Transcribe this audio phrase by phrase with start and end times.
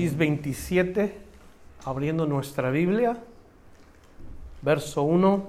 [0.00, 1.14] Génesis 27,
[1.84, 3.18] abriendo nuestra Biblia,
[4.62, 5.44] verso 1.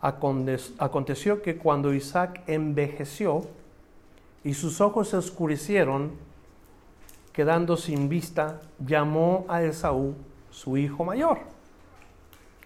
[0.00, 3.46] Aconteció que cuando Isaac envejeció
[4.42, 6.14] y sus ojos se oscurecieron,
[7.32, 10.16] quedando sin vista, llamó a Esaú,
[10.50, 11.38] su hijo mayor,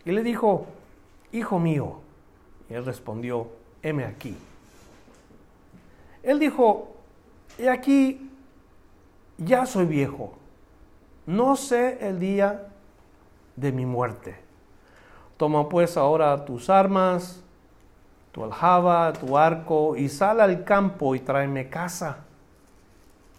[0.07, 0.69] y le dijo,
[1.33, 2.01] Hijo mío.
[2.71, 3.49] Y él respondió,
[3.83, 4.35] heme aquí.
[6.23, 6.95] Él dijo,
[7.59, 8.31] he aquí,
[9.37, 10.39] ya soy viejo,
[11.27, 12.69] no sé el día
[13.57, 14.37] de mi muerte.
[15.37, 17.43] Toma pues ahora tus armas,
[18.33, 22.19] tu aljaba, tu arco, y sal al campo y tráeme casa.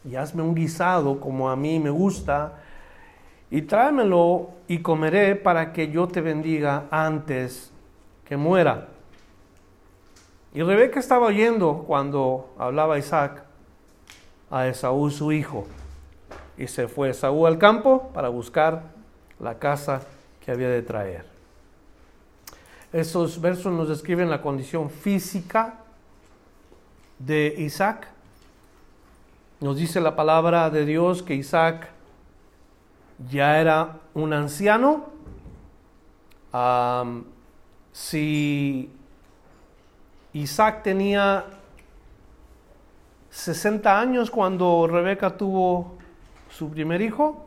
[0.05, 2.53] Y hazme un guisado como a mí me gusta,
[3.49, 7.71] y tráemelo y comeré para que yo te bendiga antes
[8.25, 8.87] que muera.
[10.53, 13.43] Y Rebeca estaba oyendo cuando hablaba Isaac
[14.49, 15.65] a Esaú su hijo.
[16.57, 18.83] Y se fue Esaú al campo para buscar
[19.39, 20.01] la casa
[20.43, 21.25] que había de traer.
[22.91, 25.79] Esos versos nos describen la condición física
[27.17, 28.07] de Isaac.
[29.59, 31.89] Nos dice la palabra de Dios que Isaac
[33.31, 35.11] ya era un anciano.
[37.91, 38.91] si
[40.33, 41.45] Isaac tenía
[43.29, 45.97] 60 años cuando Rebeca tuvo
[46.53, 47.45] su primer hijo.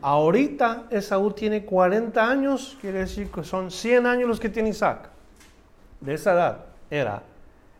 [0.00, 5.10] Ahorita Esaú tiene 40 años, quiere decir que son 100 años los que tiene Isaac.
[6.00, 7.22] De esa edad era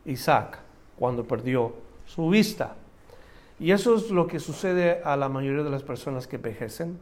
[0.05, 0.59] Isaac
[0.97, 1.73] cuando perdió
[2.05, 2.75] su vista.
[3.59, 6.97] Y eso es lo que sucede a la mayoría de las personas que envejecen.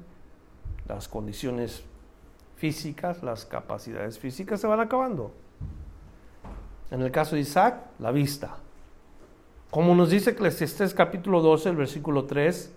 [0.87, 1.83] Las condiciones
[2.57, 5.31] físicas, las capacidades físicas se van acabando.
[6.91, 8.57] En el caso de Isaac, la vista.
[9.71, 12.73] Como nos dice Eclesiastés capítulo 12, el versículo 3,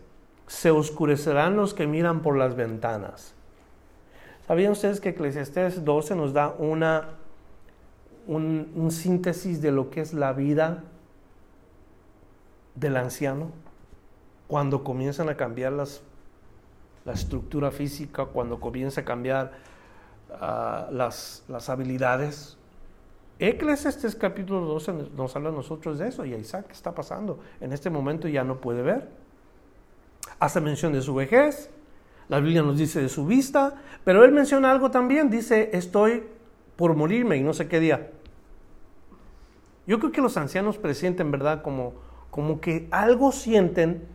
[0.51, 3.35] se oscurecerán los que miran por las ventanas.
[4.49, 7.11] ¿Sabían ustedes que Eclesiastés 12 nos da una,
[8.27, 10.83] un, síntesis de lo que es la vida
[12.75, 13.53] del anciano?
[14.49, 16.03] Cuando comienzan a cambiar las,
[17.05, 19.53] la estructura física, cuando comienza a cambiar
[20.33, 22.59] ah, las, las habilidades,
[23.39, 27.39] Eclesiastes capítulo 12 nos habla a nosotros de eso y a Isaac ¿qué está pasando.
[27.61, 29.20] En este momento ya no puede ver.
[30.41, 31.71] Hace mención de su vejez,
[32.29, 36.25] la Biblia nos dice de su vista, pero él menciona algo también, dice, estoy
[36.75, 38.11] por morirme y no sé qué día.
[39.87, 41.63] Yo creo que los ancianos presienten, ¿verdad?
[41.63, 41.95] Como,
[42.31, 44.09] como que algo sienten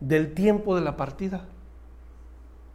[0.00, 1.46] del tiempo de la partida.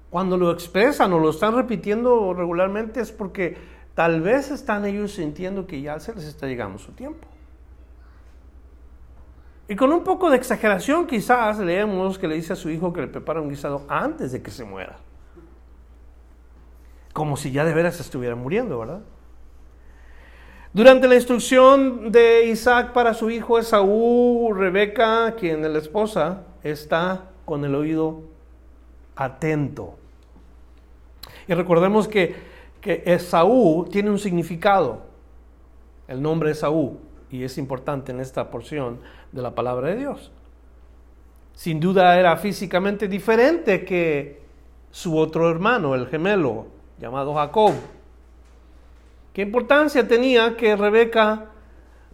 [0.10, 3.58] Cuando lo expresan o lo están repitiendo regularmente es porque
[3.98, 7.28] Tal vez están ellos sintiendo que ya se les está llegando su tiempo.
[9.68, 13.02] Y con un poco de exageración quizás leemos que le dice a su hijo que
[13.02, 14.98] le prepara un guisado antes de que se muera.
[17.14, 19.02] Como si ya de veras estuviera muriendo, ¿verdad?
[20.72, 27.26] Durante la instrucción de Isaac para su hijo Esaú, Rebeca, quien es la esposa, está
[27.46, 28.22] con el oído
[29.16, 29.98] atento.
[31.48, 35.02] Y recordemos que que Esaú tiene un significado,
[36.08, 36.98] el nombre Esaú,
[37.30, 39.00] y es importante en esta porción
[39.32, 40.32] de la palabra de Dios.
[41.54, 44.42] Sin duda era físicamente diferente que
[44.92, 46.68] su otro hermano, el gemelo,
[47.00, 47.74] llamado Jacob.
[49.34, 51.46] ¿Qué importancia tenía que Rebeca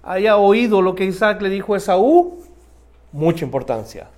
[0.02, 2.44] haya oído lo que Isaac le dijo a Esaú?
[3.12, 4.10] Mucha importancia.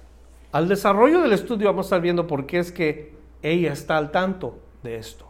[0.52, 4.12] Al desarrollo del estudio vamos a estar viendo por qué es que ella está al
[4.12, 5.26] tanto de esto.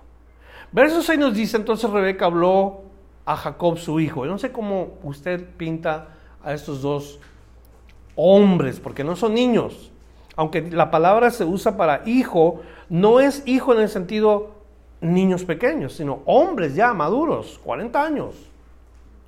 [0.71, 2.81] Verso 6 nos dice, entonces Rebeca habló
[3.25, 4.25] a Jacob su hijo.
[4.25, 6.09] Yo no sé cómo usted pinta
[6.43, 7.19] a estos dos
[8.15, 9.91] hombres, porque no son niños.
[10.35, 14.51] Aunque la palabra se usa para hijo, no es hijo en el sentido
[15.01, 18.35] niños pequeños, sino hombres ya maduros, 40 años,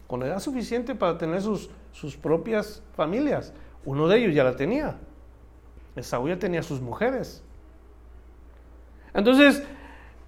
[0.07, 3.53] con edad suficiente para tener sus, sus propias familias.
[3.85, 4.97] Uno de ellos ya la tenía.
[5.95, 7.43] Esaú ya tenía sus mujeres.
[9.13, 9.63] Entonces,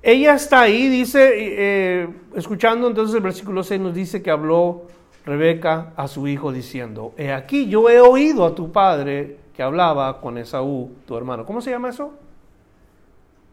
[0.01, 4.87] ella está ahí, dice, eh, escuchando entonces el versículo 6 nos dice que habló
[5.29, 10.19] Rebeca a su hijo diciendo, he aquí yo he oído a tu padre que hablaba
[10.21, 11.45] con Esaú, tu hermano.
[11.45, 12.13] ¿Cómo se llama eso?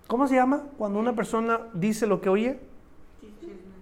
[0.07, 2.59] ¿Cómo se llama cuando una persona dice lo que oye?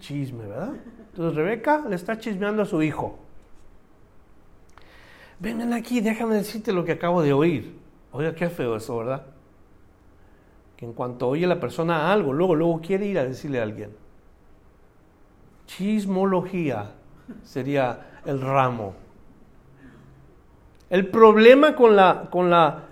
[0.00, 0.72] Chisme, ¿verdad?
[1.10, 3.16] Entonces Rebeca le está chismeando a su hijo.
[5.38, 7.78] Ven, aquí, déjame decirte lo que acabo de oír.
[8.10, 9.24] Oiga, qué feo eso, ¿verdad?
[10.76, 13.90] Que en cuanto oye la persona algo, luego, luego quiere ir a decirle a alguien.
[15.66, 16.90] Chismología
[17.42, 18.94] sería el ramo.
[20.90, 22.84] El problema con la, con la,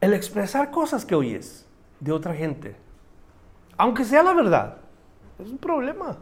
[0.00, 1.66] el expresar cosas que oyes
[2.00, 2.76] de otra gente,
[3.76, 4.76] aunque sea la verdad,
[5.38, 6.16] es un problema.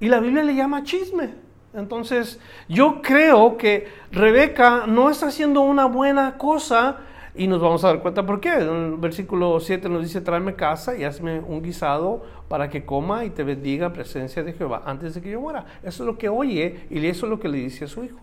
[0.00, 1.34] Y la Biblia le llama chisme.
[1.74, 6.98] Entonces, yo creo que Rebeca no está haciendo una buena cosa
[7.38, 8.52] y nos vamos a dar cuenta por qué.
[8.54, 13.24] En el versículo 7 nos dice, tráeme casa y hazme un guisado para que coma
[13.24, 15.64] y te bendiga en presencia de Jehová antes de que yo muera.
[15.82, 18.18] Eso es lo que oye y eso es lo que le dice a su hijo.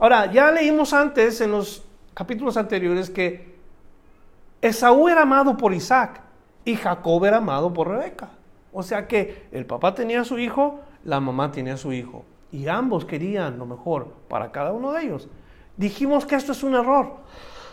[0.00, 1.84] Ahora, ya leímos antes en los
[2.14, 3.54] capítulos anteriores que
[4.60, 6.22] Esaú era amado por Isaac
[6.64, 8.30] y Jacob era amado por Rebeca.
[8.72, 12.24] O sea que el papá tenía a su hijo, la mamá tenía a su hijo.
[12.50, 15.28] Y ambos querían lo mejor para cada uno de ellos.
[15.80, 17.14] Dijimos que esto es un error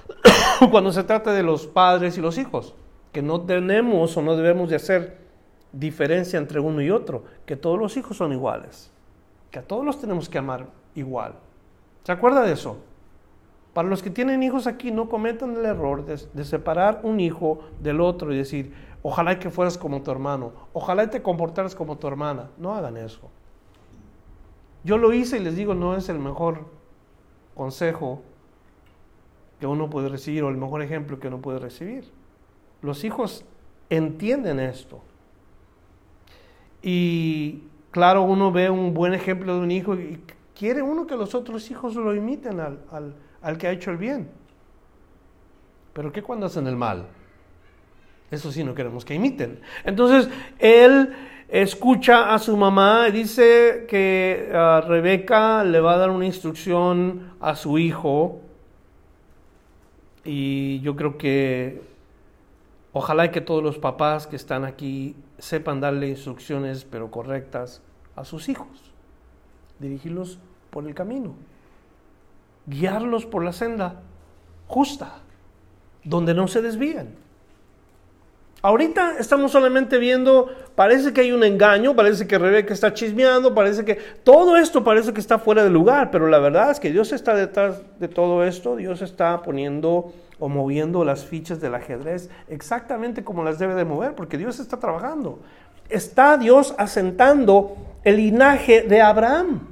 [0.72, 2.74] cuando se trata de los padres y los hijos,
[3.12, 5.18] que no tenemos o no debemos de hacer
[5.74, 8.94] diferencia entre uno y otro, que todos los hijos son iguales,
[9.52, 11.34] que a todos los tenemos que amar igual.
[12.04, 12.78] ¿Se acuerda de eso?
[13.74, 17.60] Para los que tienen hijos aquí, no cometan el error de, de, separar un hijo
[17.82, 18.74] del otro y decir,
[19.04, 22.52] ojalá que fueras como tu hermano, ojalá te comportaras como tu hermana.
[22.58, 23.30] No hagan eso.
[24.86, 26.77] Yo lo hice y les digo, no es el mejor
[27.58, 28.22] consejo
[29.60, 32.06] que uno puede recibir o el mejor ejemplo que uno puede recibir.
[32.82, 33.44] Los hijos
[33.90, 35.02] entienden esto.
[36.84, 40.22] Y claro, uno ve un buen ejemplo de un hijo y
[40.58, 43.98] quiere uno que los otros hijos lo imiten al, al, al que ha hecho el
[43.98, 44.30] bien.
[45.94, 47.08] Pero ¿qué cuando hacen el mal?
[48.30, 49.62] Eso sí no queremos que imiten.
[49.84, 51.16] Entonces, él
[51.48, 57.56] escucha a su mamá dice que uh, Rebeca le va a dar una instrucción a
[57.56, 58.42] su hijo.
[60.24, 61.82] Y yo creo que
[62.92, 67.82] ojalá que todos los papás que están aquí sepan darle instrucciones, pero correctas,
[68.16, 68.92] a sus hijos.
[69.80, 70.40] Dirigirlos
[70.70, 71.36] por el camino.
[72.66, 74.02] Guiarlos por la senda
[74.68, 75.20] justa,
[76.04, 77.27] donde no se desvíen.
[78.64, 83.86] Ahorita estamos solamente viendo, parece que hay un engaño, parece que Rebeca está chismeando, parece
[83.86, 87.12] que todo esto parece que está fuera de lugar, pero la verdad es que Dios
[87.12, 93.24] está detrás de todo esto, Dios está poniendo o moviendo las fichas del ajedrez exactamente
[93.24, 95.40] como las debe de mover, porque Dios está trabajando.
[95.90, 99.68] Está Dios asentando el linaje de Abraham.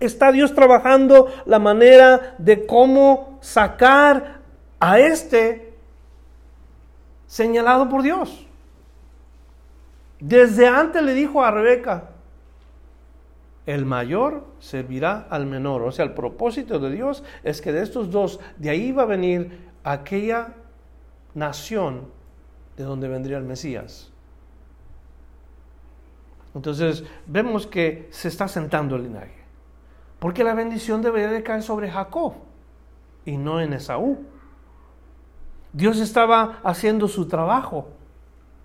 [0.00, 4.40] Está Dios trabajando la manera de cómo sacar
[4.78, 5.65] a este
[7.36, 8.46] señalado por Dios.
[10.18, 12.12] Desde antes le dijo a Rebeca,
[13.66, 15.82] el mayor servirá al menor.
[15.82, 19.06] O sea, el propósito de Dios es que de estos dos, de ahí va a
[19.06, 20.54] venir aquella
[21.34, 22.08] nación
[22.74, 24.10] de donde vendría el Mesías.
[26.54, 29.44] Entonces vemos que se está sentando el linaje.
[30.18, 32.32] Porque la bendición debería de caer sobre Jacob
[33.26, 34.24] y no en Esaú.
[35.72, 37.88] Dios estaba haciendo su trabajo.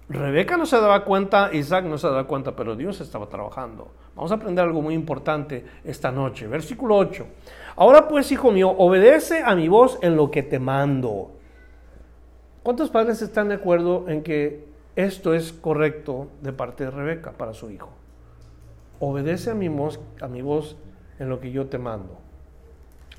[0.09, 3.91] Rebeca no se daba cuenta, Isaac no se daba cuenta, pero Dios estaba trabajando.
[4.15, 6.47] Vamos a aprender algo muy importante esta noche.
[6.47, 7.25] Versículo 8.
[7.77, 11.31] Ahora pues, hijo mío, obedece a mi voz en lo que te mando.
[12.61, 17.53] ¿Cuántos padres están de acuerdo en que esto es correcto de parte de Rebeca para
[17.53, 17.89] su hijo?
[18.99, 20.77] Obedece a mi voz, a mi voz
[21.19, 22.19] en lo que yo te mando.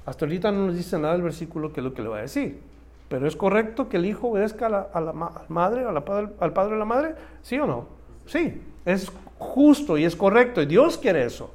[0.05, 2.23] Hasta ahorita no nos dice nada el versículo que es lo que le va a
[2.23, 2.61] decir.
[3.13, 6.03] Pero es correcto que el hijo obedezca a la, madre, a la,
[6.41, 7.87] al padre o la madre, ¿sí o no?
[8.25, 11.51] Sí, es justo y es correcto y Dios quiere eso.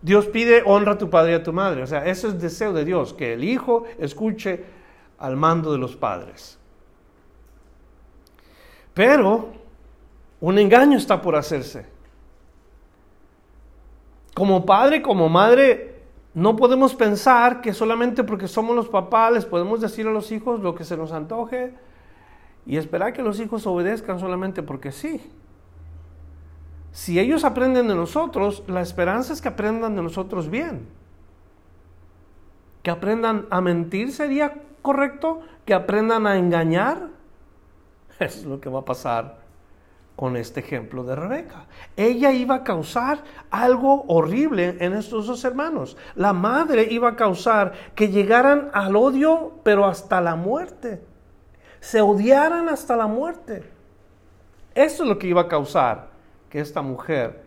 [0.00, 1.82] Dios pide honra a tu padre y a tu madre.
[1.82, 4.62] O sea, ese es el deseo de Dios, que el hijo escuche
[5.18, 6.56] al mando de los padres.
[8.94, 9.48] Pero
[10.40, 11.84] un engaño está por hacerse.
[14.34, 15.93] Como padre, como madre,
[16.34, 20.60] no podemos pensar que solamente porque somos los papás les podemos decir a los hijos
[20.60, 21.74] lo que se nos antoje
[22.66, 25.20] y esperar que los hijos obedezcan solamente porque sí.
[26.90, 30.88] Si ellos aprenden de nosotros, la esperanza es que aprendan de nosotros bien.
[32.82, 37.10] Que aprendan a mentir sería correcto, que aprendan a engañar.
[38.20, 39.43] Es lo que va a pasar
[40.16, 41.66] con este ejemplo de Rebeca.
[41.96, 45.96] Ella iba a causar algo horrible en estos dos hermanos.
[46.14, 51.02] La madre iba a causar que llegaran al odio, pero hasta la muerte.
[51.80, 53.64] Se odiaran hasta la muerte.
[54.74, 56.08] Eso es lo que iba a causar
[56.48, 57.43] que esta mujer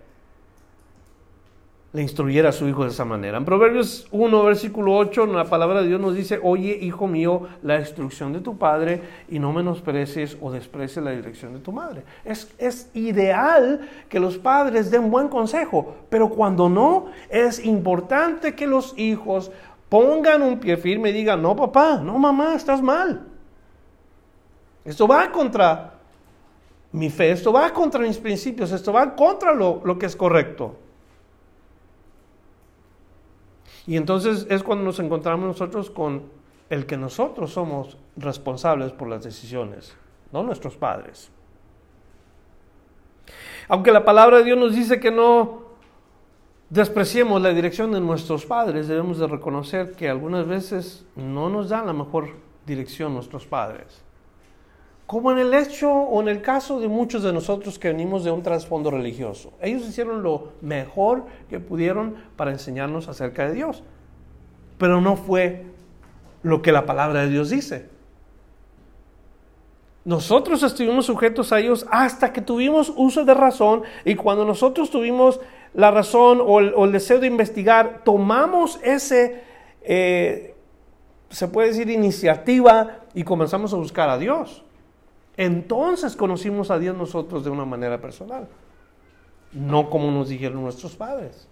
[1.97, 3.39] le instruyera a su hijo de esa manera.
[3.39, 7.79] En Proverbios 1, versículo 8, la palabra de Dios nos dice, oye, hijo mío, la
[7.79, 12.03] instrucción de tu padre y no menosprecies o desprecies la dirección de tu madre.
[12.23, 18.67] Es, es ideal que los padres den buen consejo, pero cuando no, es importante que
[18.67, 19.49] los hijos
[19.89, 23.25] pongan un pie firme y digan, no papá, no mamá, estás mal.
[24.85, 25.95] Esto va contra
[26.91, 30.75] mi fe, esto va contra mis principios, esto va contra lo, lo que es correcto.
[33.87, 36.23] Y entonces es cuando nos encontramos nosotros con
[36.69, 39.95] el que nosotros somos responsables por las decisiones,
[40.33, 41.31] no nuestros padres.
[43.69, 45.61] Aunque la palabra de Dios nos dice que no
[46.69, 51.87] despreciemos la dirección de nuestros padres, debemos de reconocer que algunas veces no nos dan
[51.87, 52.29] la mejor
[52.65, 54.03] dirección nuestros padres.
[55.07, 58.31] Como en el hecho o en el caso de muchos de nosotros que venimos de
[58.31, 59.53] un trasfondo religioso.
[59.61, 63.83] Ellos hicieron lo mejor que pudieron para enseñarnos acerca de Dios.
[64.77, 65.65] Pero no fue
[66.43, 67.89] lo que la palabra de Dios dice.
[70.03, 75.39] Nosotros estuvimos sujetos a ellos hasta que tuvimos uso de razón y cuando nosotros tuvimos
[75.73, 79.43] la razón o el, deseo de investigar, tomamos ese,
[79.83, 80.53] eh,
[81.29, 84.65] se puede decir, iniciativa y comenzamos a buscar a Dios.
[85.37, 88.47] Entonces conocimos a Dios nosotros de una manera personal,
[89.53, 91.47] no como nos dijeron nuestros padres.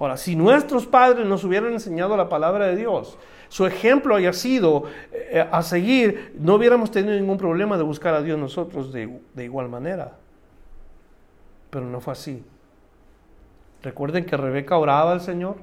[0.00, 3.16] Ahora, si nuestros padres nos hubieran enseñado la palabra de Dios,
[3.48, 8.22] su ejemplo haya sido eh, a seguir, no hubiéramos tenido ningún problema de buscar a
[8.22, 10.16] Dios nosotros de, de igual manera.
[11.68, 12.42] Pero no fue así.
[13.82, 15.56] Recuerden que Rebeca oraba al Señor,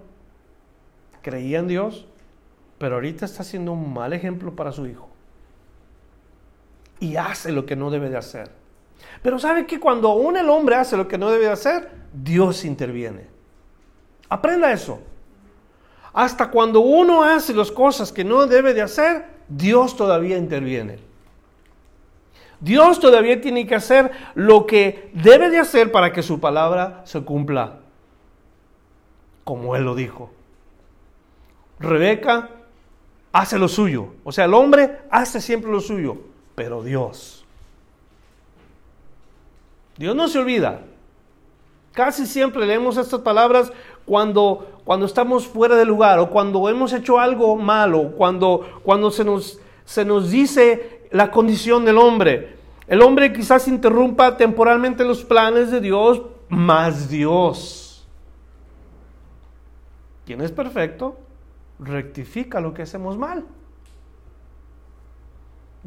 [1.21, 2.07] creía en Dios,
[2.77, 5.09] pero ahorita está siendo un mal ejemplo para su hijo
[6.99, 8.51] y hace lo que no debe de hacer.
[9.21, 12.65] Pero ¿sabe que cuando aún el hombre hace lo que no debe de hacer, Dios
[12.65, 13.27] interviene?
[14.29, 14.99] Aprenda eso.
[16.13, 20.99] Hasta cuando uno hace las cosas que no debe de hacer, Dios todavía interviene.
[22.59, 27.21] Dios todavía tiene que hacer lo que debe de hacer para que su palabra se
[27.21, 27.79] cumpla,
[29.43, 30.31] como Él lo dijo.
[31.79, 32.49] Rebeca
[33.31, 36.17] hace lo suyo, o sea, el hombre hace siempre lo suyo
[36.57, 37.45] pero Dios.
[39.95, 40.81] Dios no se olvida.
[41.93, 43.71] Casi siempre leemos estas palabras
[44.07, 49.23] cuando, cuando estamos fuera de lugar o cuando hemos hecho algo malo, cuando, cuando se,
[49.23, 52.57] nos, se nos dice la condición del hombre.
[52.87, 58.07] El hombre quizás interrumpa temporalmente los planes de Dios, más Dios,
[60.25, 61.19] quien es perfecto,
[61.77, 63.45] rectifica lo que hacemos mal.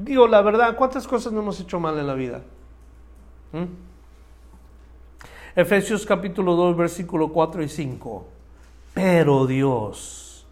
[0.02, 2.40] Digo la verdad, ¿cuántas cosas no hemos hecho mal en la vida?
[3.52, 3.64] ¿Mm?
[5.54, 8.24] Efesios capítulo 2, versículo 4 y 5.
[8.94, 10.46] Pero Dios,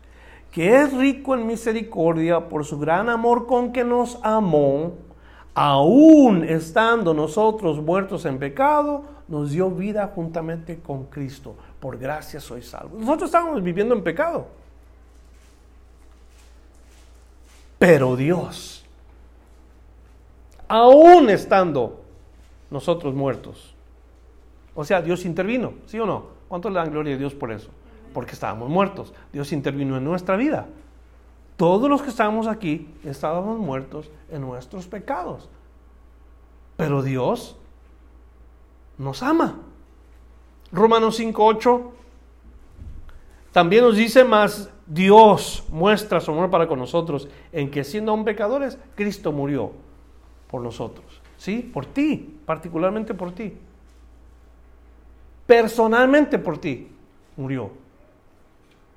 [0.52, 4.92] que es rico en misericordia por su gran amor con que nos amó,
[5.54, 11.56] aún estando nosotros muertos en pecado, nos dio vida juntamente con Cristo.
[11.80, 12.98] Por gracia soy salvo.
[12.98, 14.46] Nosotros estábamos viviendo en pecado.
[17.78, 18.77] Pero Dios,
[20.68, 22.02] aún estando
[22.70, 23.74] nosotros muertos.
[24.74, 26.26] O sea, Dios intervino, ¿sí o no?
[26.48, 27.70] ¿Cuánto le dan gloria a Dios por eso?
[28.14, 29.12] Porque estábamos muertos.
[29.32, 30.66] Dios intervino en nuestra vida.
[31.56, 35.48] Todos los que estamos aquí estábamos muertos en nuestros pecados.
[36.76, 37.56] Pero Dios
[38.96, 39.56] nos ama.
[40.70, 41.90] Romanos 5.8
[43.52, 48.24] también nos dice más, Dios muestra su amor para con nosotros en que siendo aún
[48.24, 49.72] pecadores, Cristo murió
[50.50, 51.20] por nosotros.
[51.36, 51.70] ¿Sí?
[51.72, 53.54] Por ti, particularmente por ti.
[55.46, 56.88] Personalmente por ti
[57.36, 57.70] murió.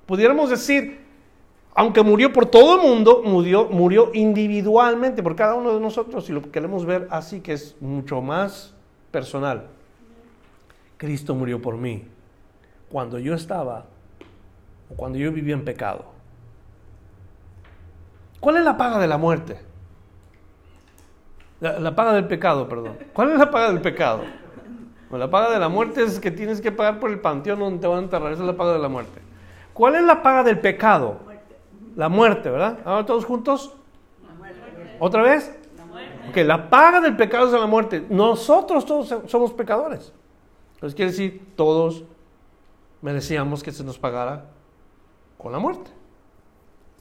[0.06, 1.00] Pudiéramos decir,
[1.74, 6.34] aunque murió por todo el mundo, murió, murió individualmente por cada uno de nosotros y
[6.34, 8.74] lo queremos ver así, que es mucho más
[9.12, 9.68] personal.
[10.98, 12.04] Cristo murió por mí
[12.90, 13.86] cuando yo estaba
[14.90, 16.06] o cuando yo vivía en pecado.
[18.40, 19.71] ¿Cuál es la paga de la muerte?
[21.62, 22.98] La, paga del pecado, perdón.
[23.14, 24.24] ¿Cuál es la paga del pecado?
[25.12, 27.88] la paga de la muerte es que tienes que pagar por el panteón donde te
[27.88, 28.32] van a enterrar.
[28.32, 29.22] Esa es la paga de la muerte.
[29.74, 31.20] ¿Cuál es la paga del pecado?
[31.96, 32.80] La muerte, ¿verdad?
[32.84, 33.76] Ahora todos juntos.
[35.00, 35.58] ¿Otra vez?
[36.34, 38.06] que la paga del pecado es la muerte.
[38.10, 40.14] Nosotros todos somos pecadores.
[40.76, 42.04] Entonces quiere decir, todos
[43.02, 44.46] merecíamos que se nos pagara
[45.38, 45.92] con la muerte.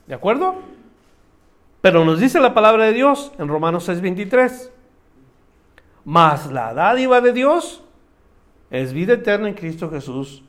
[0.05, 0.55] ¿De acuerdo?
[1.81, 4.71] Pero nos dice la palabra de Dios en Romanos 6:23.
[6.05, 7.83] Mas la dádiva de Dios
[8.69, 10.43] es vida eterna en Cristo Jesús,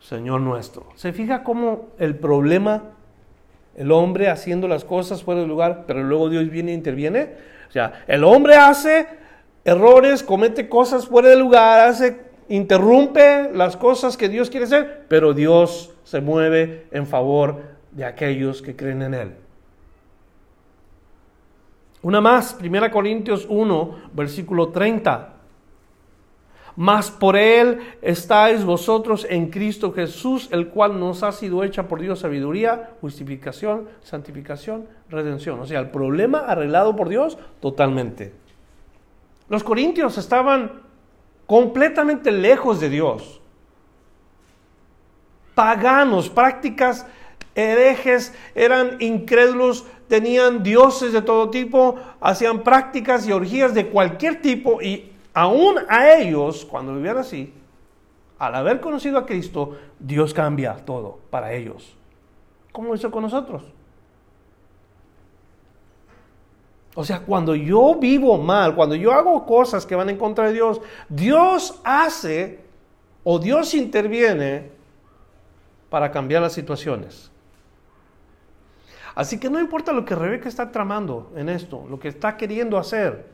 [0.00, 0.86] Señor nuestro.
[0.94, 2.82] ¿Se fija cómo el problema,
[3.76, 7.34] el hombre haciendo las cosas fuera de lugar, pero luego Dios viene e interviene?
[7.68, 9.06] O sea, el hombre hace
[9.64, 15.32] errores, comete cosas fuera de lugar, hace, interrumpe las cosas que Dios quiere hacer, pero
[15.32, 19.34] Dios se mueve en favor de aquellos que creen en Él.
[22.04, 25.30] Una más, 1 Corintios 1, versículo 30.
[26.76, 32.02] Mas por Él estáis vosotros en Cristo Jesús, el cual nos ha sido hecha por
[32.02, 35.58] Dios sabiduría, justificación, santificación, redención.
[35.60, 38.34] O sea, el problema arreglado por Dios totalmente.
[39.48, 40.82] Los corintios estaban
[41.46, 43.40] completamente lejos de Dios.
[45.54, 47.06] Paganos, prácticas
[47.54, 54.82] herejes, eran incrédulos, tenían dioses de todo tipo, hacían prácticas y orgías de cualquier tipo
[54.82, 57.52] y aún a ellos, cuando vivían así,
[58.38, 61.96] al haber conocido a Cristo, Dios cambia todo para ellos.
[62.72, 63.62] ¿Cómo hizo con nosotros?
[66.96, 70.52] O sea, cuando yo vivo mal, cuando yo hago cosas que van en contra de
[70.52, 72.60] Dios, Dios hace
[73.24, 74.70] o Dios interviene
[75.90, 77.30] para cambiar las situaciones.
[79.14, 82.78] Así que no importa lo que Rebeca está tramando en esto, lo que está queriendo
[82.78, 83.26] hacer,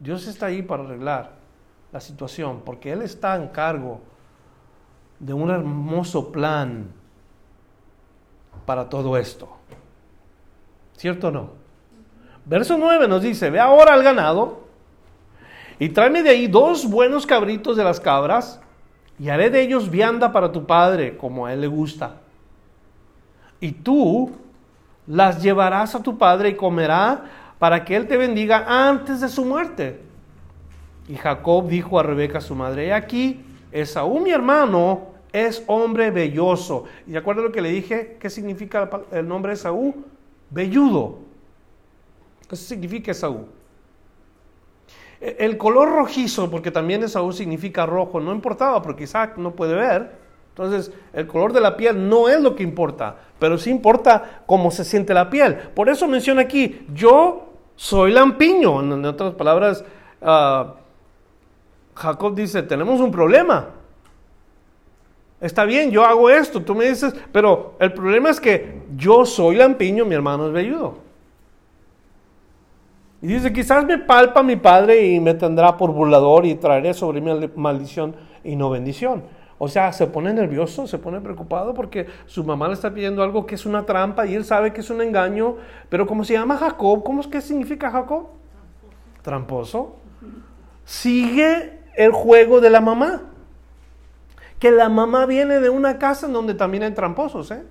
[0.00, 1.32] Dios está ahí para arreglar
[1.92, 4.00] la situación, porque Él está en cargo
[5.18, 6.88] de un hermoso plan
[8.64, 9.48] para todo esto.
[10.96, 11.50] ¿Cierto o no?
[12.44, 14.62] Verso 9 nos dice, ve ahora al ganado
[15.78, 18.60] y tráeme de ahí dos buenos cabritos de las cabras
[19.18, 22.16] y haré de ellos vianda para tu padre, como a él le gusta.
[23.60, 24.32] Y tú
[25.06, 27.24] las llevarás a tu padre y comerá
[27.58, 30.00] para que él te bendiga antes de su muerte.
[31.08, 36.84] Y Jacob dijo a Rebeca su madre, aquí, Esaú mi hermano es hombre belloso.
[37.06, 38.16] ¿Y de acuerdo a lo que le dije?
[38.20, 39.94] ¿Qué significa el nombre Esaú?
[40.50, 41.18] Velludo.
[42.48, 43.46] ¿Qué significa Esaú?
[45.20, 49.74] E, el color rojizo, porque también Esaú significa rojo, no importaba porque Isaac no puede
[49.74, 50.21] ver.
[50.52, 54.70] Entonces, el color de la piel no es lo que importa, pero sí importa cómo
[54.70, 55.56] se siente la piel.
[55.74, 58.80] Por eso menciona aquí, yo soy lampiño.
[58.80, 59.82] En otras palabras,
[60.20, 60.74] ah,
[61.94, 63.68] Jacob dice, tenemos un problema.
[65.40, 69.56] Está bien, yo hago esto, tú me dices, pero el problema es que yo soy
[69.56, 70.98] lampiño, mi hermano es velludo.
[73.22, 77.20] Y dice, quizás me palpa mi padre y me tendrá por burlador y traeré sobre
[77.20, 79.22] mí maldición y no bendición.
[79.64, 83.46] O sea, se pone nervioso, se pone preocupado porque su mamá le está pidiendo algo
[83.46, 85.54] que es una trampa y él sabe que es un engaño.
[85.88, 88.26] Pero como se llama Jacob, ¿cómo es que significa Jacob?
[89.22, 89.98] Tramposo.
[90.84, 93.22] Sigue el juego de la mamá.
[94.58, 97.62] Que la mamá viene de una casa en donde también hay tramposos, ¿eh?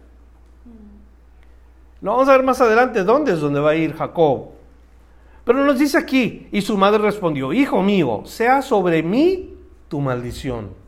[2.00, 4.52] Lo vamos a ver más adelante dónde es donde va a ir Jacob.
[5.44, 9.58] Pero nos dice aquí, y su madre respondió, hijo mío, sea sobre mí
[9.90, 10.80] tu maldición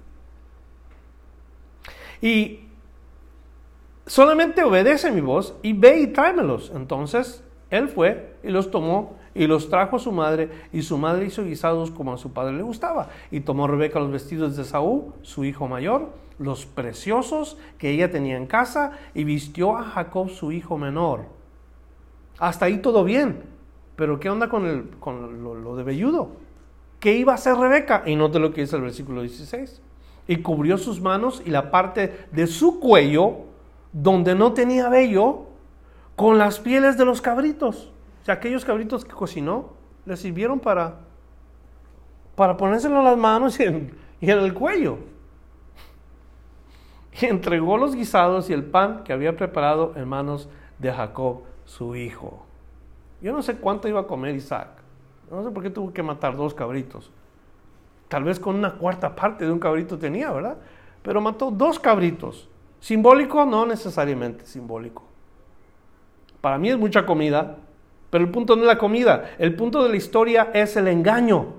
[2.23, 2.61] y
[4.05, 6.71] solamente obedece mi voz y ve y tráemelos.
[6.73, 11.25] Entonces él fue y los tomó y los trajo a su madre y su madre
[11.25, 13.09] hizo guisados como a su padre le gustaba.
[13.29, 18.37] Y tomó Rebeca los vestidos de Saúl, su hijo mayor, los preciosos que ella tenía
[18.37, 21.25] en casa y vistió a Jacob su hijo menor.
[22.39, 23.43] Hasta ahí todo bien.
[23.97, 26.37] Pero ¿qué onda con, el, con lo, lo de velludo?
[27.01, 28.03] ¿Qué iba a hacer Rebeca?
[28.05, 29.81] Y note lo que dice el versículo 16
[30.27, 33.37] y cubrió sus manos y la parte de su cuello,
[33.91, 35.47] donde no tenía vello,
[36.15, 37.91] con las pieles de los cabritos.
[38.21, 39.73] O sea, aquellos cabritos que cocinó,
[40.05, 40.99] le sirvieron para,
[42.35, 44.97] para ponérselo en las manos y en, y en el cuello.
[47.21, 51.95] Y entregó los guisados y el pan que había preparado en manos de Jacob, su
[51.95, 52.45] hijo.
[53.21, 54.69] Yo no sé cuánto iba a comer Isaac.
[55.29, 57.11] No sé por qué tuvo que matar dos cabritos.
[58.13, 60.57] Tal vez con una cuarta parte de un cabrito tenía, ¿verdad?
[61.01, 62.47] Pero mató dos cabritos.
[62.79, 63.43] ¿Simbólico?
[63.43, 65.01] No necesariamente simbólico.
[66.39, 67.57] Para mí es mucha comida,
[68.11, 69.31] pero el punto no es la comida.
[69.39, 71.55] El punto de la historia es el engaño.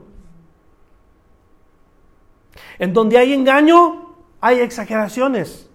[2.79, 5.69] En donde hay engaño, hay exageraciones.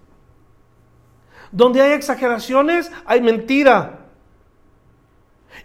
[1.52, 3.98] Donde hay exageraciones, hay mentira.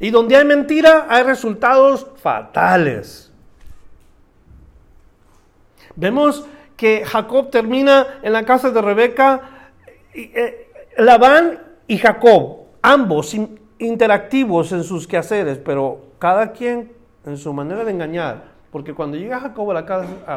[0.01, 3.31] Y donde hay mentira, hay resultados fatales.
[5.95, 9.41] Vemos que Jacob termina en la casa de Rebeca,
[10.13, 13.35] eh, Labán y Jacob, ambos
[13.79, 16.91] interactivos en sus quehaceres, pero cada quien
[17.25, 19.73] en su manera de engañar, porque cuando llega Jacob a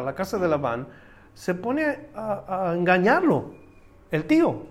[0.01, 0.87] la casa, de Labán,
[1.33, 3.51] se pone a, engañarlo,
[4.11, 4.63] el tío,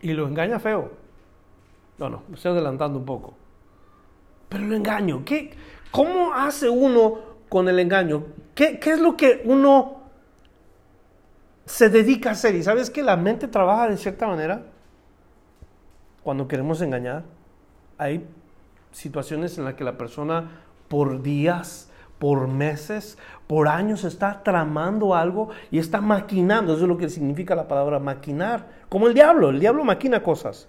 [0.00, 0.90] y lo engaña feo.
[1.98, 3.34] No, no, me estoy adelantando un poco.
[4.48, 5.52] Pero lo engaño, ¿qué,
[5.90, 8.24] ¿cómo hace uno con el engaño?
[8.58, 10.00] ¿Qué, ¿Qué es lo que uno
[11.64, 12.56] se dedica a hacer?
[12.56, 14.62] Y sabes que la mente trabaja de cierta manera
[16.24, 17.22] cuando queremos engañar.
[17.98, 18.26] Hay
[18.90, 20.50] situaciones en las que la persona
[20.88, 23.16] por días, por meses,
[23.46, 26.72] por años está tramando algo y está maquinando.
[26.72, 28.66] Eso es lo que significa la palabra maquinar.
[28.88, 30.66] Como el diablo, el diablo maquina cosas.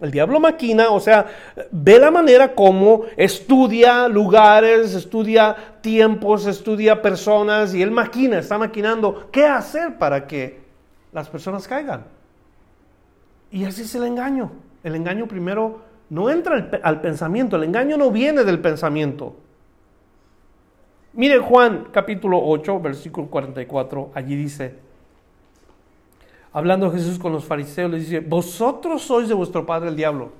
[0.00, 1.26] El diablo maquina, o sea,
[1.70, 9.28] ve la manera como estudia lugares, estudia tiempos, estudia personas y él maquina, está maquinando
[9.30, 10.60] qué hacer para que
[11.12, 12.04] las personas caigan.
[13.50, 14.50] Y así es el engaño.
[14.82, 19.36] El engaño primero no entra al, pensamiento, el engaño no viene del pensamiento.
[21.12, 24.76] Miren Juan capítulo 8, versículo 44, allí dice,
[26.52, 30.32] hablando Jesús con los fariseos, les dice, vosotros sois de vuestro padre el diablo.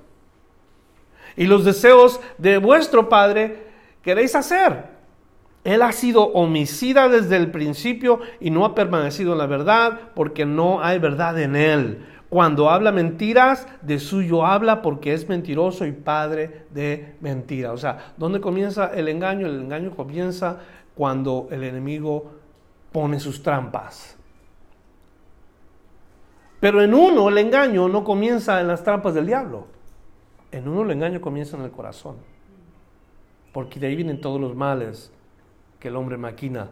[1.35, 3.67] Y los deseos de vuestro padre
[4.01, 4.91] queréis hacer.
[5.63, 10.45] Él ha sido homicida desde el principio y no ha permanecido en la verdad porque
[10.45, 12.05] no hay verdad en él.
[12.29, 17.73] Cuando habla mentiras, de suyo habla porque es mentiroso y padre de mentira.
[17.73, 19.47] O sea, ¿dónde comienza el engaño?
[19.47, 20.59] El engaño comienza
[20.95, 22.31] cuando el enemigo
[22.91, 24.17] pone sus trampas.
[26.61, 29.65] Pero en uno el engaño no comienza en las trampas del diablo.
[30.51, 32.17] En uno el engaño comienza en el corazón.
[33.51, 35.11] Porque de ahí vienen todos los males
[35.79, 36.69] que el hombre maquina.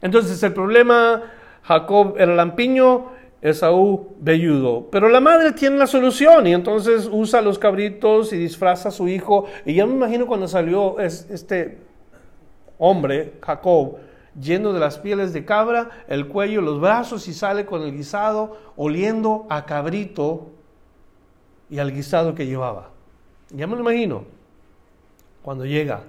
[0.00, 1.22] Entonces el problema,
[1.62, 3.10] Jacob era lampiño,
[3.42, 4.88] Esaú velludo.
[4.90, 9.06] Pero la madre tiene la solución y entonces usa los cabritos y disfraza a su
[9.06, 9.44] hijo.
[9.66, 11.78] Y ya me imagino cuando salió este
[12.78, 13.98] hombre, Jacob,
[14.40, 18.56] lleno de las pieles de cabra, el cuello, los brazos y sale con el guisado,
[18.76, 20.48] oliendo a cabrito
[21.70, 22.90] y al guisado que llevaba.
[23.50, 24.24] Ya me lo imagino
[25.42, 26.02] cuando llega.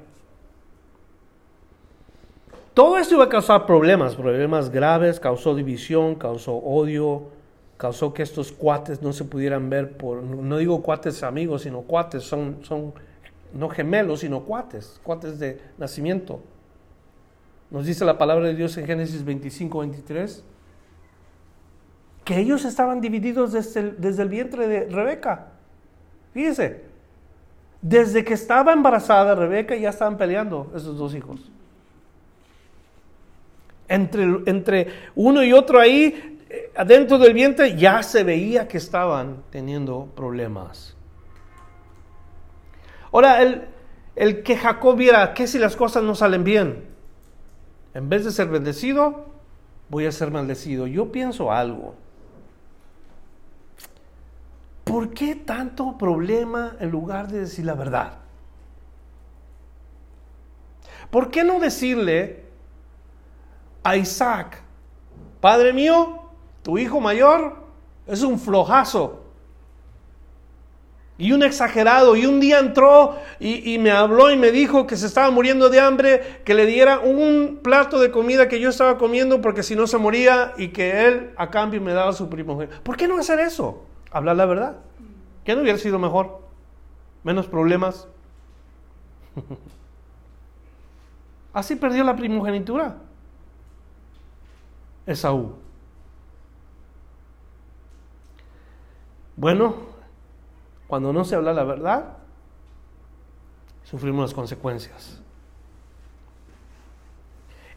[2.73, 7.23] Todo esto iba a causar problemas, problemas graves, causó división, causó odio,
[7.77, 12.23] causó que estos cuates no se pudieran ver por, no digo cuates amigos, sino cuates,
[12.23, 12.93] son, son
[13.53, 16.39] no gemelos, sino cuates, cuates de nacimiento.
[17.71, 20.43] Nos dice la palabra de Dios en Génesis 25, 23,
[22.25, 25.47] que ellos estaban divididos desde el, desde el vientre de Rebeca.
[26.34, 26.84] Fíjese,
[27.82, 31.39] desde que estaba embarazada Rebeca ya estaban peleando esos dos hijos.
[33.88, 39.43] Entre, entre uno y otro ahí, eh, adentro del vientre, ya se veía que estaban
[39.51, 40.95] teniendo problemas.
[43.12, 43.63] Ahora, el,
[44.15, 46.88] el que Jacob viera que si las cosas no salen bien,
[47.93, 49.25] en vez de ser bendecido,
[49.89, 50.88] voy a ser maldecido.
[50.88, 51.95] Yo pienso algo.
[54.84, 58.13] ¿Por qué tanto problema en lugar de decir la verdad?
[61.12, 62.45] ¿Por qué no decirle
[63.84, 64.62] a Isaac,
[65.41, 66.23] Padre mío,
[66.63, 67.63] tu hijo mayor
[68.06, 69.28] es un flojazo?
[71.19, 72.15] Y un exagerado.
[72.15, 75.79] Y un día entró y, me habló y me dijo que se estaba muriendo de
[75.79, 79.86] hambre, que le diera un plato de comida que yo estaba comiendo porque si no
[79.86, 82.82] se moría y que él a cambio me daba su primogénito.
[82.82, 83.86] ¿Por qué no hacer eso?
[84.12, 84.77] Hablar la verdad.
[85.43, 86.39] ¿Qué no hubiera sido mejor?
[87.23, 88.08] Menos problemas.
[91.53, 92.95] Así perdió la primogenitura.
[95.05, 95.55] Esaú.
[99.36, 99.88] Bueno,
[100.89, 102.17] cuando no se habla la verdad,
[103.84, 105.21] sufrimos las consecuencias.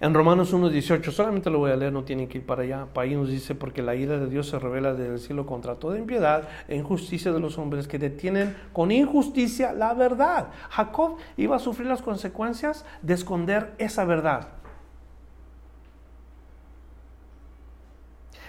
[0.01, 2.87] En Romanos 1.18, solamente lo voy a leer, no tienen que ir para allá.
[2.87, 5.75] Para ahí nos dice, porque la ira de Dios se revela desde el cielo contra
[5.75, 10.48] toda impiedad e injusticia de los hombres que detienen con injusticia la verdad.
[10.70, 14.48] Jacob iba a sufrir las consecuencias de esconder esa verdad.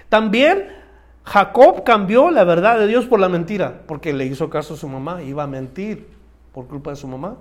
[0.07, 0.82] También
[1.25, 4.89] Jacob cambió la verdad de Dios por la mentira, porque le hizo caso a su
[4.89, 6.07] mamá, iba a mentir
[6.53, 7.37] por culpa de su mamá.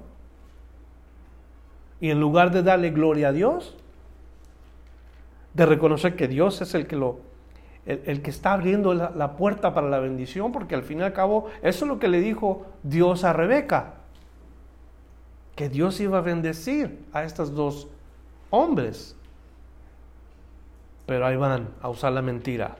[2.00, 3.76] Y en lugar de darle gloria a Dios,
[5.54, 7.32] de reconocer que Dios es el que lo
[7.84, 11.12] el, que está abriendo la, la, puerta para la bendición, porque al fin y al
[11.12, 13.94] cabo eso es lo que le dijo Dios a Rebeca,
[15.56, 17.88] que Dios iba a bendecir a estos dos
[18.50, 19.16] hombres.
[21.06, 22.76] Pero ahí van a usar la mentira.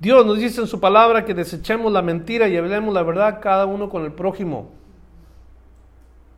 [0.00, 3.66] Dios nos dice en su palabra que desechemos la mentira y hablemos la verdad cada
[3.66, 4.70] uno con el prójimo.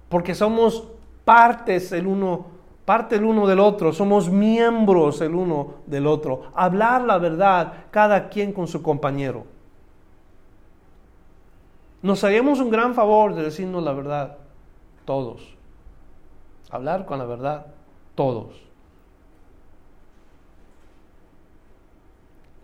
[0.08, 0.88] Porque somos
[1.24, 2.52] partes el uno
[2.84, 6.42] parte el uno del otro, somos miembros el uno del otro.
[6.54, 9.44] Hablar la verdad, cada quien con su compañero.
[12.02, 14.38] Nos haríamos un gran favor de decirnos la verdad,
[15.04, 15.54] todos.
[16.70, 17.66] Hablar con la verdad,
[18.16, 18.71] todos.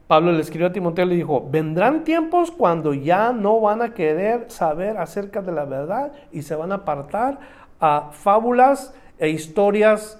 [0.08, 3.92] Pablo le escribió a Timoteo y le dijo, vendrán tiempos cuando ya no van a
[3.92, 7.38] querer saber acerca de la verdad y se van a apartar
[7.78, 10.18] a fábulas e historias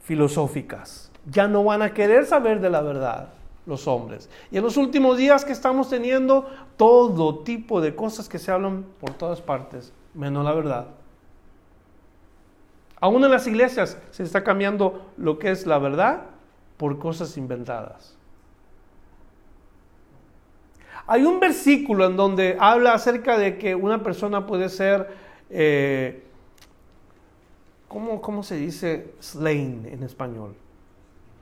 [0.00, 1.10] filosóficas.
[1.28, 3.30] Ya no van a querer saber de la verdad
[3.66, 4.30] los hombres.
[4.52, 8.84] Y en los últimos días que estamos teniendo todo tipo de cosas que se hablan
[9.00, 10.86] por todas partes, menos la verdad.
[13.00, 16.26] Aún en las iglesias se está cambiando lo que es la verdad
[16.76, 18.16] por cosas inventadas.
[21.06, 25.08] Hay un versículo en donde habla acerca de que una persona puede ser
[25.50, 26.24] eh,
[27.94, 30.56] ¿Cómo, se dice slain en español?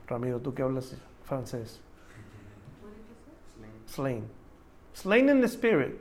[0.05, 1.81] Ramiro, tú que hablas francés.
[3.87, 4.23] Slain.
[4.93, 5.97] Slain in the spirit.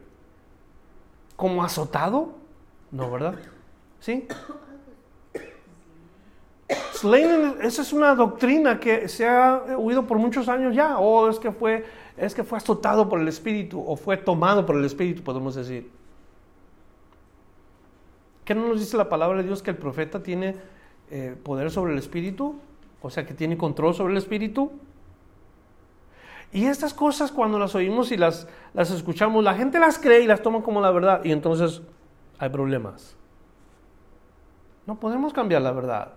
[1.36, 2.34] ¿Como azotado?
[2.90, 3.36] No, ¿verdad?
[3.98, 4.28] ¿Sí?
[6.92, 10.98] Slain, esa es una doctrina que se ha oído por muchos años ya.
[10.98, 11.86] O es que fue,
[12.26, 15.90] es que fue azotado por el espíritu o fue tomado por el espíritu, podemos decir.
[18.44, 20.54] ¿Qué no nos dice la palabra de Dios que el profeta tiene
[21.10, 22.54] eh, poder sobre el espíritu?
[23.00, 24.70] O sea, que tiene control sobre el espíritu.
[26.52, 30.26] Y estas cosas cuando las oímos y las, las escuchamos, la gente las cree y
[30.28, 31.24] las toma como la verdad.
[31.24, 31.82] Y entonces
[32.38, 33.16] hay problemas.
[34.86, 36.12] No podemos cambiar la verdad.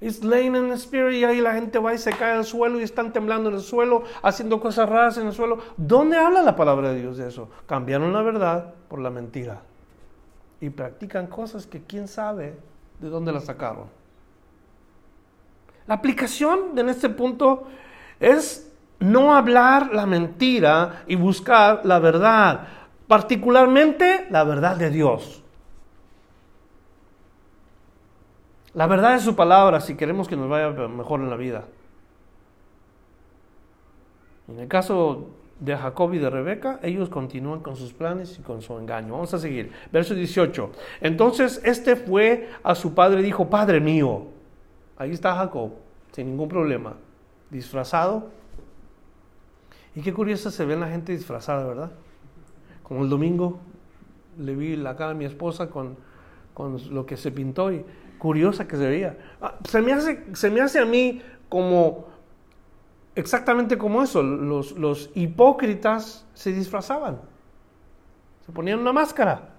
[0.00, 2.78] It's laying in the spirit y ahí la gente va y se cae al suelo
[2.78, 5.58] y están temblando en el suelo, haciendo cosas raras en el suelo.
[5.76, 7.48] ¿Dónde habla la palabra de Dios de eso?
[7.66, 9.62] Cambiaron la verdad por la mentira
[10.60, 12.56] y practican cosas que quién sabe
[13.00, 13.86] de dónde las sacaron.
[15.88, 17.66] La aplicación en este punto
[18.20, 22.68] es no hablar la mentira y buscar la verdad,
[23.06, 25.42] particularmente la verdad de Dios.
[28.74, 31.64] La verdad es su palabra si queremos que nos vaya mejor en la vida.
[34.48, 35.28] En el caso
[35.60, 39.12] de Jacob y de Rebeca, ellos continúan con sus planes y con su engaño.
[39.12, 39.72] Vamos a seguir.
[39.92, 40.70] Verso 18.
[41.00, 44.26] Entonces este fue a su padre y dijo, Padre mío,
[44.96, 45.72] ahí está Jacob,
[46.12, 46.94] sin ningún problema,
[47.50, 48.30] disfrazado.
[49.94, 51.90] Y qué curiosa se ve la gente disfrazada, ¿verdad?
[52.82, 53.58] Como el domingo
[54.38, 55.96] le vi la cara a mi esposa con,
[56.54, 57.84] con lo que se pintó y
[58.18, 59.16] curiosa que se veía.
[59.40, 62.08] Ah, se me hace, se me hace a mí como
[63.18, 67.20] exactamente como eso, los, hipócritas se disfrazaban,
[68.46, 69.50] se ponían una máscara.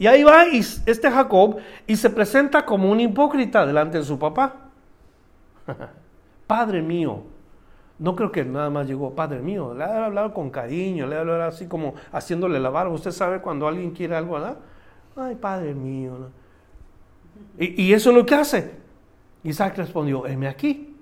[0.00, 4.70] Y ahí va este Jacob y se presenta como un hipócrita delante de su papá.
[6.46, 7.22] Padre mío.
[7.98, 9.74] No creo que nada más llegó, Padre mío.
[9.74, 12.92] Le ha hablado con cariño, le ha hablado así como haciéndole la barba.
[12.92, 14.58] Usted sabe cuando alguien quiere algo, ¿verdad?
[15.16, 16.30] Ay, Padre mío.
[17.58, 18.70] Y, eso es lo que hace.
[19.42, 20.96] Isaac respondió, heme aquí.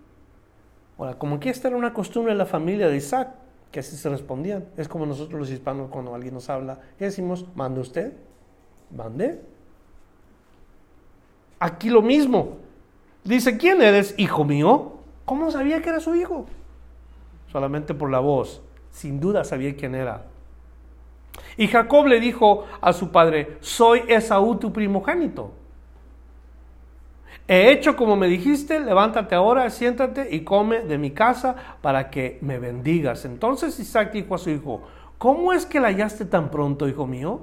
[0.99, 3.35] Ahora, como que esta era una costumbre de la familia de Isaac,
[3.71, 4.65] que así se respondían.
[4.77, 7.45] Es como nosotros los hispanos cuando alguien nos habla, ¿qué decimos?
[7.55, 8.15] ¿Mande usted?
[8.91, 9.43] ¿Mande?
[11.59, 12.57] Aquí lo mismo.
[13.25, 14.93] Dice, ¿quién eres, hijo mío?
[15.25, 16.47] ¿Cómo sabía que era su hijo?
[17.51, 18.63] Solamente por la voz.
[18.91, 20.25] Sin duda sabía quién era.
[21.57, 25.53] Y Jacob le dijo a su padre, soy Esaú tu primogénito.
[27.49, 32.39] He hecho como me dijiste, levántate ahora, siéntate y come de mi casa para que
[32.41, 33.25] me bendigas.
[33.25, 34.83] Entonces Isaac dijo a su hijo,
[35.17, 37.43] ¿cómo es que la hallaste tan pronto, hijo mío?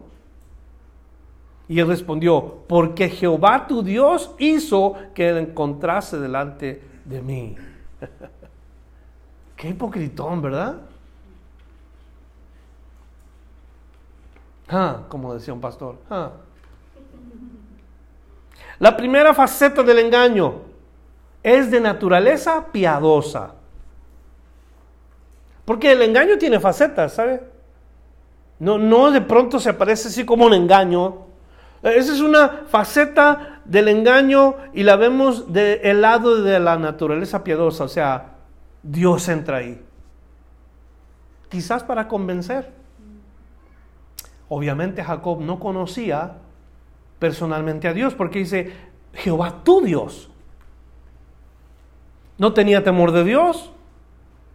[1.70, 7.56] Y él respondió, porque Jehová tu Dios hizo que él encontrase delante de mí.
[9.56, 10.82] Qué hipocritón, ¿verdad?
[14.68, 15.98] Ah, como decía un pastor.
[16.10, 16.32] Ah.
[18.84, 20.56] La primera faceta del engaño
[21.41, 23.54] es de naturaleza piadosa.
[25.63, 27.41] Porque el engaño tiene facetas, ¿sabe?
[28.60, 31.19] No, no de pronto se aparece así como un engaño.
[31.82, 37.86] Esa es una faceta del engaño y la vemos del lado de la naturaleza piadosa,
[37.86, 38.34] o sea,
[38.82, 39.82] Dios entra ahí.
[41.48, 42.69] Quizás para convencer.
[44.50, 46.34] Obviamente Jacob no conocía
[47.23, 48.73] personalmente a Dios porque dice,
[49.13, 50.29] Jehová tu Dios.
[52.38, 53.71] No tenía temor de Dios.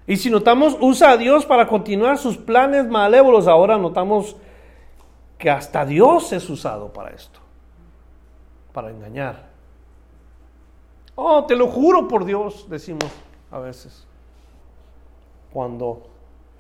[0.07, 3.48] Y si notamos, usa a Dios para continuar sus planes malévolos.
[3.48, 4.37] Ahora notamos
[5.38, 7.40] que hasta Dios es usado para esto,
[8.74, 9.48] para engañar.
[11.14, 13.11] Oh, te lo juro por Dios, decimos
[13.50, 14.07] a veces,
[15.54, 16.02] cuando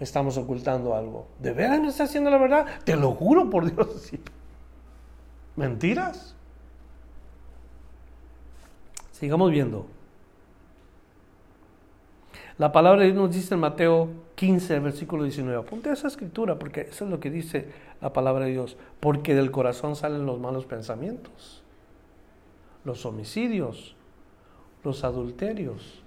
[0.00, 1.26] estamos ocultando algo.
[1.38, 2.64] ¿De veras me está haciendo la verdad?
[2.84, 4.10] Te lo juro por Dios.
[5.58, 6.36] ¿Mentiras?
[9.10, 9.86] Sigamos viendo.
[12.58, 15.58] La palabra de Dios nos dice en Mateo 15, versículo 19.
[15.58, 18.76] Apunte esa escritura porque eso es lo que dice la palabra de Dios.
[19.00, 21.64] Porque del corazón salen los malos pensamientos,
[22.84, 23.96] los homicidios,
[24.84, 26.04] los adulterios,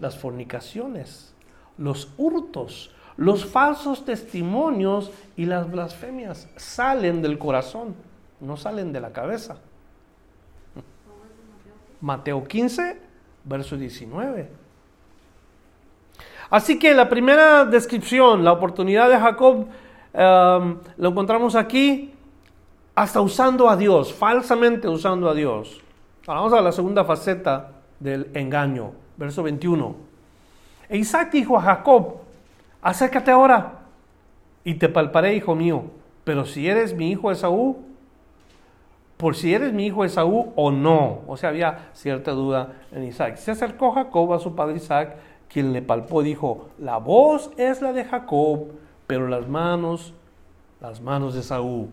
[0.00, 1.34] las fornicaciones,
[1.76, 6.48] los hurtos, los falsos testimonios y las blasfemias.
[6.54, 7.96] Salen del corazón,
[8.42, 9.56] no salen de la cabeza.
[12.00, 13.00] Mateo 15,
[13.44, 14.50] verso 19.
[16.50, 19.68] Así que la primera descripción, la oportunidad de Jacob,
[20.12, 22.12] um, lo encontramos aquí
[22.94, 25.80] hasta usando a Dios, falsamente usando a Dios.
[26.26, 29.96] vamos a la segunda faceta del engaño, verso 21.
[30.88, 32.16] E Isaac dijo a Jacob,
[32.82, 33.78] acércate ahora
[34.64, 35.84] y te palparé, hijo mío,
[36.24, 37.91] pero si eres mi hijo Esaú,
[39.22, 41.20] por si eres mi hijo Esaú o no.
[41.28, 43.36] O sea, había cierta duda en Isaac.
[43.36, 45.14] Se acercó Jacob a su padre Isaac
[45.48, 48.72] quien le palpó dijo, la voz es la de Jacob,
[49.06, 50.12] pero las manos,
[50.80, 51.88] las manos de Saúl.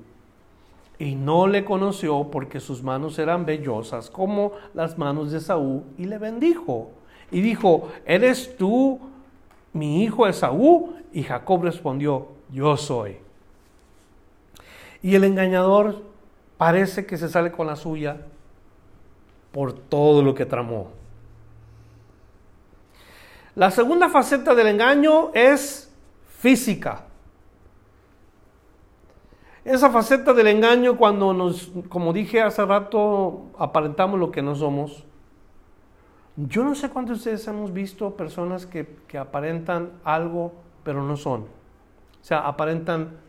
[0.97, 6.05] Y no le conoció porque sus manos eran vellosas como las manos de Saúl, y
[6.05, 6.89] le bendijo.
[7.29, 8.99] Y dijo, ¿eres tú
[9.71, 10.95] mi hijo Esaú?
[11.13, 13.17] Y Jacob respondió, yo soy.
[15.03, 16.08] Y el engañador
[16.59, 18.17] parece que se sale con la suya
[19.53, 20.91] por todo lo que tramó.
[23.55, 25.89] La segunda faceta del engaño es
[26.27, 27.05] física.
[29.63, 35.05] Esa faceta del engaño cuando nos, como dije hace rato, aparentamos lo que no somos.
[36.35, 40.51] Yo no sé cuántos de ustedes hemos visto personas que, que aparentan algo,
[40.83, 41.43] pero no son.
[41.43, 43.28] O sea, aparentan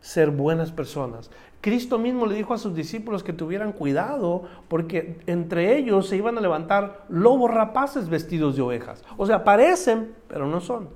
[0.00, 1.30] ser buenas personas.
[1.60, 6.38] Cristo mismo le dijo a sus discípulos que tuvieran cuidado porque entre ellos se iban
[6.38, 9.02] a levantar lobos rapaces vestidos de ovejas.
[9.16, 10.88] O sea, parecen, pero no son.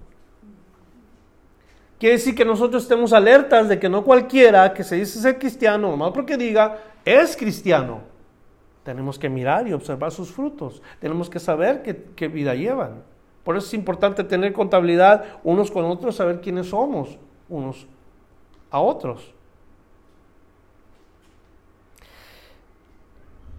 [1.99, 5.91] Quiere decir que nosotros estemos alertas de que no cualquiera que se dice ser cristiano,
[5.91, 8.01] nomás porque diga, es cristiano.
[8.85, 10.83] Tenemos que mirar y observar sus frutos.
[11.01, 13.03] Tenemos que saber qué, qué vida llevan.
[13.45, 17.87] Por eso es importante tener contabilidad unos con otros, saber quiénes somos unos
[18.73, 19.33] a otros.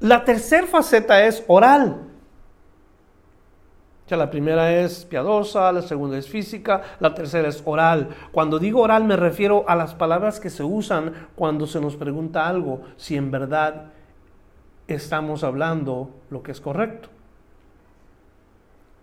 [0.01, 2.09] La tercera faceta es oral.
[4.09, 8.09] Ya la primera es piadosa, la segunda es física, la tercera es oral.
[8.33, 12.45] Cuando digo oral me refiero a las palabras que se usan cuando se nos pregunta
[12.45, 13.93] algo, si en verdad
[14.87, 17.07] estamos hablando lo que es correcto.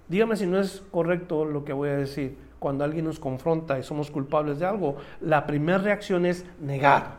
[0.09, 2.50] Dígame si no es correcto lo que voy a decir.
[2.61, 7.17] Cuando alguien nos confronta y somos culpables de algo, la primera reacción es negar.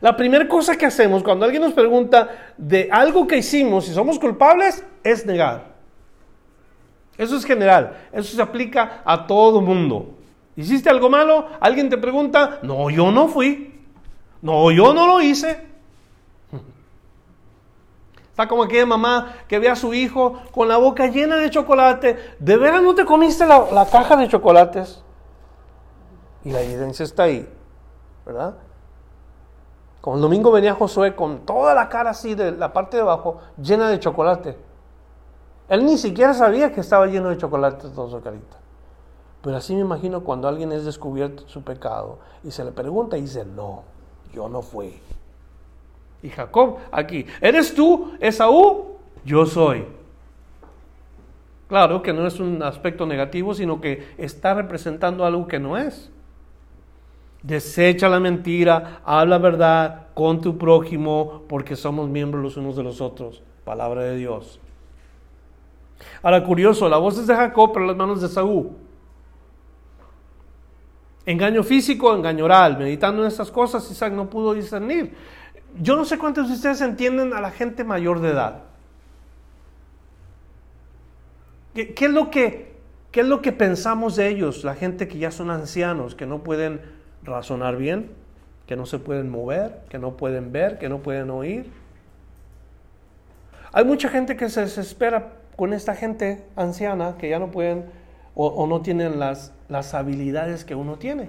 [0.00, 4.18] La primera cosa que hacemos cuando alguien nos pregunta de algo que hicimos, si somos
[4.18, 5.74] culpables, es negar.
[7.16, 10.14] Eso es general, eso se aplica a todo mundo.
[10.54, 11.48] ¿Hiciste algo malo?
[11.58, 13.72] Alguien te pregunta, no, yo no fui,
[14.42, 15.73] no, yo no lo hice.
[18.34, 22.18] Está como aquella mamá que ve a su hijo con la boca llena de chocolate.
[22.40, 25.04] ¿De veras no te comiste la, la caja de chocolates?
[26.42, 27.48] Y la evidencia está ahí,
[28.26, 28.56] ¿verdad?
[30.00, 33.38] Como el domingo venía Josué con toda la cara así de la parte de abajo
[33.56, 34.58] llena de chocolate.
[35.68, 38.56] Él ni siquiera sabía que estaba lleno de chocolate toda su carita.
[39.42, 43.20] Pero así me imagino cuando alguien es descubierto su pecado y se le pregunta y
[43.20, 43.84] dice, no,
[44.32, 45.00] yo no fui.
[46.24, 48.96] Y Jacob aquí, ¿eres tú, Esaú?
[49.26, 49.84] Yo soy.
[51.68, 56.10] Claro que no es un aspecto negativo, sino que está representando algo que no es.
[57.42, 63.02] Desecha la mentira, habla verdad con tu prójimo, porque somos miembros los unos de los
[63.02, 63.42] otros.
[63.66, 64.58] Palabra de Dios.
[66.22, 68.70] Ahora, curioso, la voz es de Jacob, pero las manos de Saúl.
[71.26, 72.78] Engaño físico, engaño oral.
[72.78, 75.14] Meditando en estas cosas, Isaac no pudo discernir.
[75.80, 78.62] Yo no sé cuántos de ustedes entienden a la gente mayor de edad.
[81.74, 82.76] ¿Qué, es lo que,
[83.10, 84.62] ¿Qué es lo que pensamos de ellos?
[84.62, 86.80] La gente que ya son ancianos, que no pueden
[87.24, 88.12] razonar bien,
[88.66, 91.68] que no se pueden mover, que no pueden ver, que no pueden oír.
[93.72, 97.86] Hay mucha gente que se desespera con esta gente anciana que ya no pueden
[98.36, 101.28] o, no tienen las, las habilidades que uno tiene.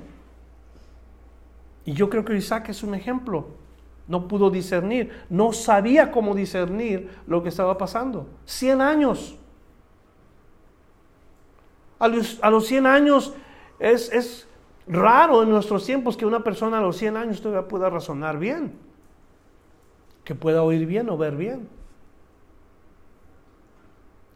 [1.85, 3.64] Y yo creo que Isaac es un ejemplo.
[4.07, 8.27] No pudo discernir, no sabía cómo discernir lo que estaba pasando.
[8.45, 9.37] 100 años.
[11.97, 13.33] A los, a los 100 años
[13.79, 14.47] es, es
[14.87, 18.73] raro en nuestros tiempos que una persona a los 100 años todavía pueda razonar bien,
[20.23, 21.67] que pueda oír bien o ver bien.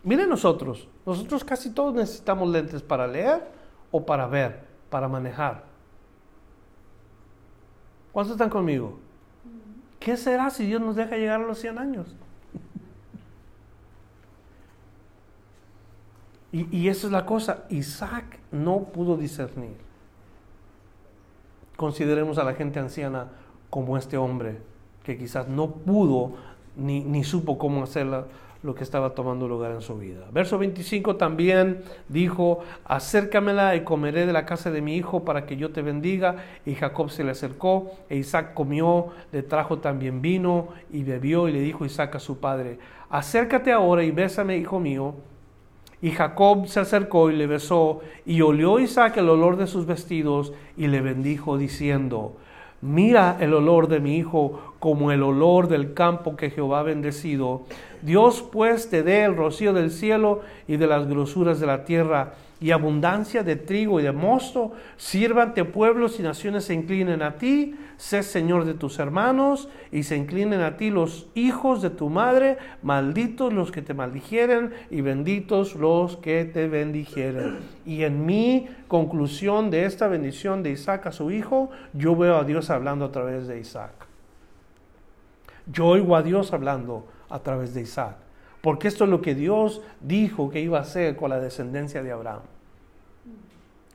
[0.04, 3.44] Miren nosotros, nosotros casi todos necesitamos lentes para leer
[3.92, 5.64] o para ver, para manejar.
[8.12, 8.98] ¿Cuántos están conmigo?
[10.00, 12.16] ¿Qué será si Dios nos deja llegar a los 100 años?
[16.52, 19.78] Y, y esa es la cosa, Isaac no pudo discernir.
[21.76, 23.28] Consideremos a la gente anciana
[23.70, 24.62] como este hombre,
[25.04, 26.34] que quizás no pudo
[26.76, 28.26] ni, ni supo cómo hacerla
[28.62, 30.26] lo que estaba tomando lugar en su vida.
[30.32, 35.56] Verso 25 también dijo, acércamela y comeré de la casa de mi hijo para que
[35.56, 36.36] yo te bendiga.
[36.66, 41.54] Y Jacob se le acercó e Isaac comió, le trajo también vino y bebió y
[41.54, 42.80] le dijo Isaac a su padre,
[43.10, 45.16] acércate ahora y bésame, hijo mío.
[46.02, 50.54] Y Jacob se acercó y le besó, y olió Isaac el olor de sus vestidos
[50.78, 52.38] y le bendijo diciendo,
[52.82, 57.64] Mira el olor de mi hijo como el olor del campo que Jehová ha bendecido.
[58.02, 62.36] Dios pues te dé el rocío del cielo y de las grosuras de la tierra
[62.62, 64.74] y abundancia de trigo y de mosto.
[64.98, 67.76] Sírvante pueblos y naciones se inclinen a ti.
[67.98, 72.58] Sé Señor de tus hermanos y se inclinen a ti los hijos de tu madre.
[72.82, 77.60] Malditos los que te maldijeren y benditos los que te bendijeren.
[77.86, 82.44] Y en mi conclusión de esta bendición de Isaac a su hijo, yo veo a
[82.44, 83.92] Dios hablando a través de Isaac.
[85.72, 88.29] Yo oigo a Dios hablando a través de Isaac.
[88.62, 92.12] Porque esto es lo que Dios dijo que iba a hacer con la descendencia de
[92.12, 92.42] Abraham.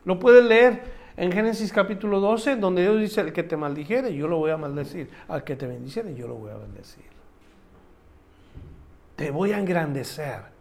[0.04, 0.82] Lo pueden leer
[1.16, 4.56] en Génesis capítulo 12, donde Dios dice, el que te maldijere, yo lo voy a
[4.56, 5.08] maldecir.
[5.28, 7.04] Al que te bendiciere, yo lo voy a bendecir.
[9.16, 10.54] Te voy a engrandecer.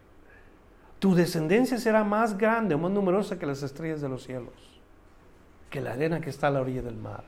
[1.00, 4.54] Tu descendencia será más grande más numerosa que las estrellas de los cielos,
[5.70, 7.24] que la arena que está a la orilla del mar.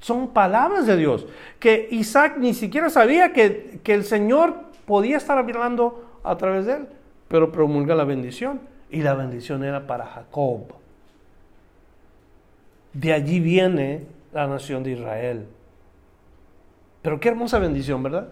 [0.00, 1.26] Son palabras de Dios,
[1.58, 6.72] que Isaac ni siquiera sabía que, que el Señor podía estar hablando a través de
[6.72, 6.88] él,
[7.28, 8.60] pero promulga la bendición.
[8.90, 10.62] Y la bendición era para Jacob.
[12.94, 15.46] De allí viene la nación de Israel.
[17.02, 18.28] Pero qué hermosa bendición, ¿verdad?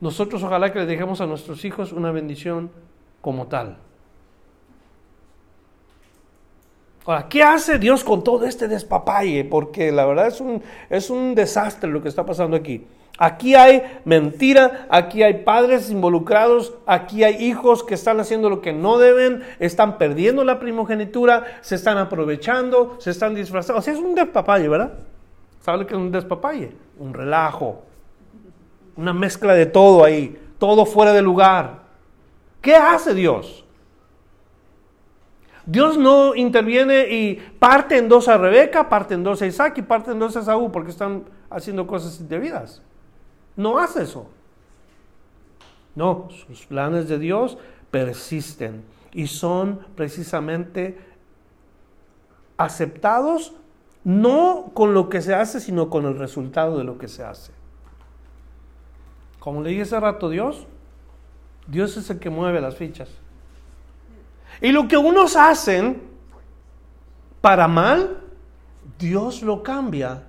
[0.00, 2.70] Nosotros ojalá que le dejemos a nuestros hijos una bendición
[3.20, 3.76] como tal.
[7.04, 9.44] Ahora, ¿qué hace Dios con todo este despapalle?
[9.44, 12.86] Porque la verdad es un, es un desastre lo que está pasando aquí.
[13.16, 18.72] Aquí hay mentira, aquí hay padres involucrados, aquí hay hijos que están haciendo lo que
[18.72, 23.78] no deben, están perdiendo la primogenitura, se están aprovechando, se están disfrazando.
[23.78, 24.94] O sea, es un despapalle, ¿verdad?
[25.60, 26.72] ¿Sabe lo que es un despapalle?
[26.98, 27.82] Un relajo,
[28.96, 31.84] una mezcla de todo ahí, todo fuera de lugar.
[32.60, 33.64] ¿Qué hace Dios?
[35.66, 39.82] Dios no interviene y parte en dos a Rebeca, parte en dos a Isaac y
[39.82, 42.82] parte en dos a Saúl porque están haciendo cosas indebidas.
[43.56, 44.28] No hace eso.
[45.94, 47.56] No, sus planes de Dios
[47.90, 50.98] persisten y son precisamente
[52.56, 53.54] aceptados
[54.02, 57.52] no con lo que se hace, sino con el resultado de lo que se hace.
[59.38, 60.66] Como le dije hace rato, Dios,
[61.66, 63.08] Dios es el que mueve las fichas.
[64.60, 66.02] Y lo que unos hacen
[67.40, 68.20] para mal,
[68.98, 70.22] Dios lo cambia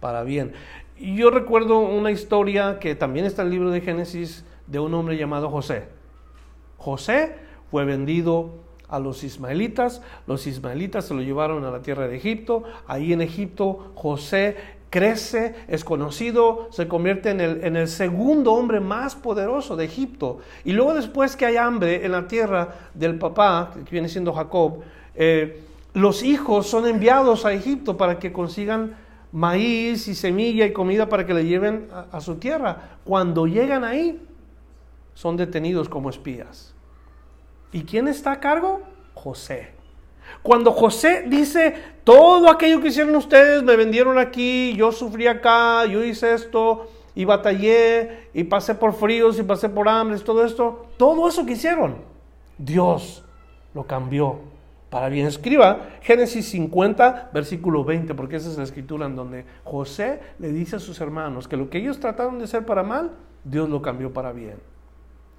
[0.00, 0.52] para bien.
[1.02, 5.16] Yo recuerdo una historia que también está en el libro de Génesis de un hombre
[5.16, 5.88] llamado José.
[6.78, 7.34] José
[7.72, 8.50] fue vendido
[8.88, 13.20] a los ismaelitas, los ismaelitas se lo llevaron a la tierra de Egipto, ahí en
[13.20, 14.56] Egipto José
[14.90, 20.38] crece, es conocido, se convierte en el, en el, segundo hombre más poderoso de Egipto.
[20.64, 24.82] Y luego después que hay hambre en la tierra del papá, que viene siendo Jacob,
[25.16, 28.94] eh, los hijos son enviados a Egipto para que consigan
[29.32, 32.98] maíz y semilla y comida para que le lleven a, su tierra.
[33.04, 34.20] Cuando llegan ahí,
[35.14, 36.74] son detenidos como espías.
[37.72, 38.82] ¿Y quién está a cargo?
[39.14, 39.72] José.
[40.42, 41.74] Cuando José dice,
[42.04, 47.24] todo aquello que hicieron ustedes, me vendieron aquí, yo sufrí acá, yo hice esto, y
[47.24, 51.96] batallé, y pasé por fríos, y pasé por hambres, todo esto, todo eso que hicieron,
[52.58, 53.24] Dios
[53.74, 54.51] lo cambió
[54.92, 55.26] para bien.
[55.26, 60.76] Escriba Génesis 50, versículo 20, porque esa es la escritura en donde José le dice
[60.76, 63.10] a sus hermanos que lo que ellos trataron de hacer para mal,
[63.42, 64.58] Dios lo cambió para bien.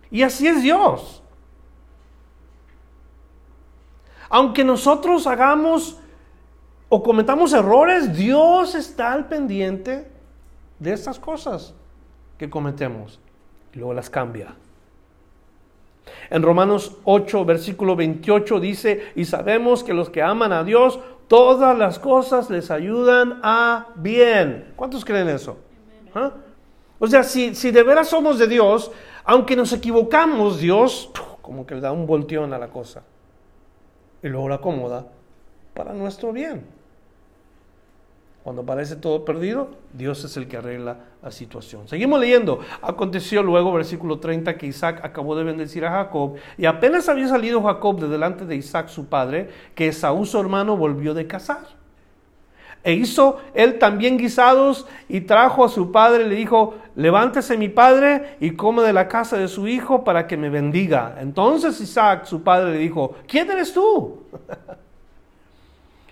[0.10, 1.22] Y así es Dios.
[4.28, 5.99] Aunque nosotros hagamos
[6.89, 10.08] o cometamos errores, Dios está al pendiente
[10.80, 11.76] de estas cosas
[12.39, 13.20] que cometemos
[13.72, 14.56] y luego las cambia.
[16.30, 21.78] En Romanos 8, versículo 28 dice, y sabemos que los que aman a Dios, todas
[21.78, 24.74] las cosas les ayudan a bien.
[24.76, 25.58] ¿Cuántos creen eso?
[26.14, 26.32] ¿Ah?
[26.99, 28.91] O sea, si, si de veras somos de Dios,
[29.24, 33.04] aunque nos equivocamos, Dios como que le da un volteón a la cosa
[34.24, 35.06] y luego la acomoda
[35.74, 36.66] para nuestro bien.
[38.43, 41.88] Cuando parece todo perdido, Dios es el que arregla la situación.
[41.88, 42.59] Seguimos leyendo.
[42.82, 47.63] Aconteció luego, versículo 30, que Isaac acabó de bendecir a Jacob y apenas había salido
[47.63, 51.82] Jacob de delante de Isaac su padre, que Esaú su hermano volvió de cazar.
[52.84, 58.36] E hizo él también guisados y trajo a su padre le dijo, levántese mi padre
[58.41, 61.15] y come de la casa de su hijo para que me bendiga.
[61.21, 64.24] Entonces Isaac, su padre, le dijo, ¿quién eres tú?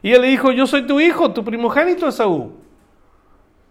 [0.04, 2.61] Y él le dijo, yo soy tu hijo, tu primogénito Esaú.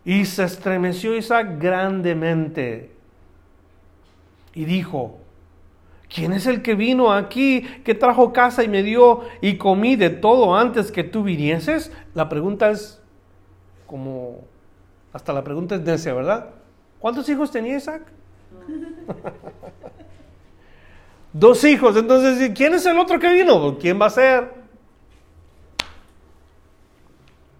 [0.04, 2.90] Y se estremeció Isaac grandemente.
[4.54, 5.18] Y dijo,
[6.12, 10.10] ¿quién es el que vino aquí, que trajo casa y me dio y comí de
[10.10, 11.92] todo antes que tú vinieses?
[12.14, 13.00] La pregunta es
[13.86, 14.44] como,
[15.12, 16.50] hasta la pregunta es necia, ¿verdad?
[16.98, 18.02] ¿Cuántos hijos tenía Isaac?
[21.32, 21.96] Dos hijos.
[21.96, 23.78] Entonces, ¿quién es el otro que vino?
[23.78, 24.59] ¿Quién va a ser?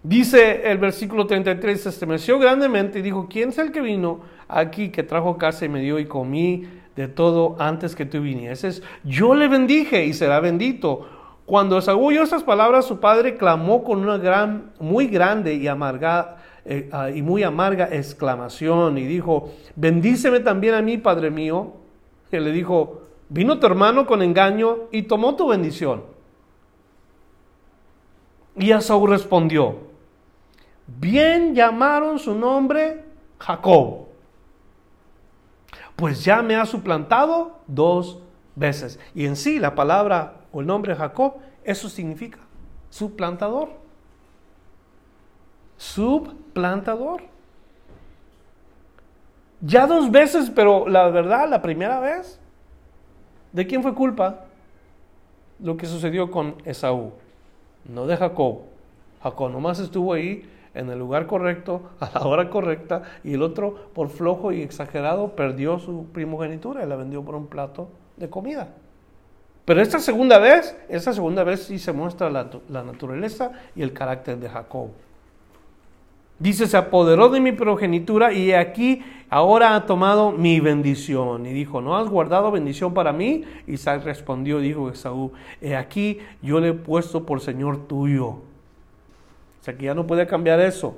[0.03, 4.89] Dice el versículo 33, se estremeció grandemente y dijo, ¿quién es el que vino aquí,
[4.89, 8.81] que trajo casa y me dio y comí de todo antes que tú vinieses?
[9.03, 11.07] Yo le bendije y será bendito.
[11.45, 16.37] Cuando Esaú oyó estas palabras, su padre clamó con una gran, muy grande y amarga,
[16.65, 21.73] eh, ah, y muy amarga exclamación y dijo, bendíceme también a mí, padre mío.
[22.31, 26.03] Y le dijo, vino tu hermano con engaño y tomó tu bendición.
[28.55, 29.90] Y Esaú respondió,
[30.99, 33.03] bien llamaron su nombre
[33.39, 34.07] Jacob,
[35.95, 38.19] pues ya me ha suplantado dos
[38.55, 38.99] veces.
[39.13, 42.39] Y en sí la palabra o el nombre Jacob, eso significa
[42.89, 43.69] suplantador.
[45.77, 47.23] Subplantador.
[49.61, 52.39] Ya dos veces, pero la verdad, la primera vez,
[53.51, 54.45] ¿de quién fue culpa?
[55.59, 57.13] Lo que sucedió con Esaú,
[57.85, 58.61] no de Jacob.
[59.21, 63.89] Jacob nomás estuvo ahí en el lugar correcto, a la hora correcta, y el otro,
[63.93, 68.69] por flojo y exagerado, perdió su primogenitura y la vendió por un plato de comida.
[69.65, 74.37] Pero esta segunda vez, esta segunda vez sí se muestra la, naturaleza y el carácter
[74.37, 74.89] de Jacob.
[76.39, 81.45] Dice, se apoderó de mi progenitura y aquí ahora ha tomado mi bendición.
[81.45, 83.43] Y dijo, ¿no has guardado bendición para mí?
[83.67, 88.39] Isaac respondió, dijo Esaú, he aquí yo le he puesto por Señor tuyo
[89.61, 90.95] o sea que ya no puede cambiar eso.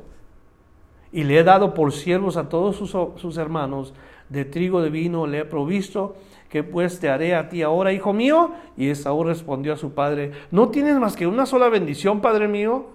[1.11, 3.93] Y le he dado por siervos a todos sus, hermanos,
[4.29, 6.15] de trigo, de vino, le he provisto,
[6.49, 8.51] que pues te haré a ti ahora, hijo mío.
[8.77, 12.87] Y Esaú respondió a su padre, ¿no tienes más que una sola bendición, padre mío?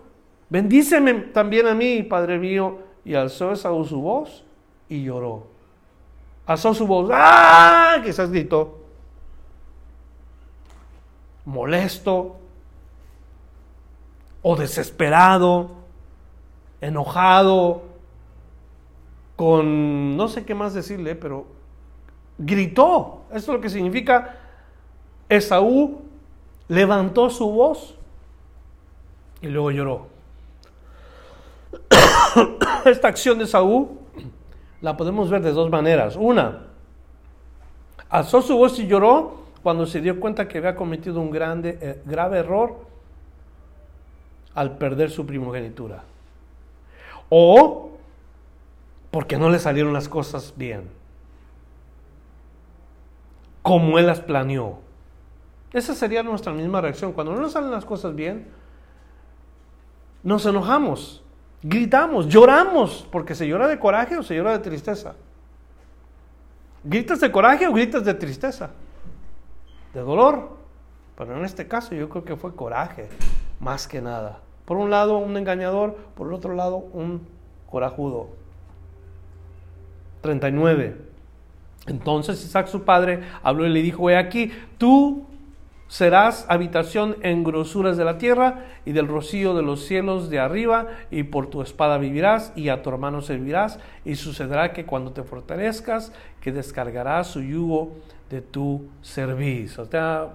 [0.49, 2.79] Bendíceme también a mí, padre mío.
[3.05, 4.45] Y alzó Esaú su voz
[4.89, 5.49] y lloró.
[6.47, 8.01] Alzó su voz, ¡ah!
[8.03, 8.79] Quizás gritó.
[11.45, 12.37] Molesto,
[14.51, 15.73] o desesperado,
[16.81, 17.83] enojado,
[19.37, 21.45] con no sé qué más decirle, pero
[22.39, 23.25] gritó.
[23.29, 24.37] Eso es lo que significa
[25.29, 26.01] Esaú
[26.67, 27.95] levantó su voz
[29.43, 30.07] y luego lloró.
[32.87, 33.99] Esta acción de Esaú
[34.81, 36.17] la podemos ver de dos maneras.
[36.17, 36.69] Una,
[38.09, 42.03] alzó su voz y lloró cuando se dio cuenta que había cometido un grande, eh,
[42.07, 42.89] grave error
[44.59, 46.03] al perder su primogenitura.
[47.29, 47.93] O
[49.13, 50.91] porque no le salieron las cosas bien.
[53.63, 54.81] Como él las planeó.
[55.73, 57.13] Esa sería nuestra misma reacción.
[57.13, 58.49] Cuando no nos salen las cosas bien,
[60.25, 61.23] nos enojamos,
[61.63, 65.15] gritamos, lloramos, porque se llora de coraje o se llora de tristeza.
[66.83, 68.71] ¿Gritas de coraje o gritas de tristeza?
[69.95, 70.59] De dolor.
[71.17, 73.09] Pero en este caso yo creo que fue coraje,
[73.61, 74.41] más que nada.
[74.69, 77.23] Por un lado un engañador, por el otro lado un
[77.71, 78.29] corajudo.
[80.21, 80.95] 39.
[81.87, 85.25] Entonces Isaac su padre habló y le dijo, he aquí, tú
[85.87, 90.89] serás habitación en grosuras de la tierra y del rocío de los cielos de arriba,
[91.11, 95.23] y por tu espada vivirás y a tu hermano servirás, y sucederá que cuando te
[95.23, 96.13] fortalezcas,
[96.43, 97.93] que descargarás su yugo
[98.29, 99.89] de tu servicio.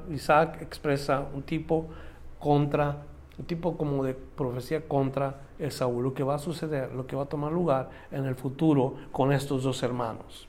[0.09, 1.85] Isaac expresa un tipo
[2.39, 2.97] contra,
[3.37, 7.23] un tipo como de profecía contra Esaú, lo que va a suceder, lo que va
[7.23, 10.47] a tomar lugar en el futuro con estos dos hermanos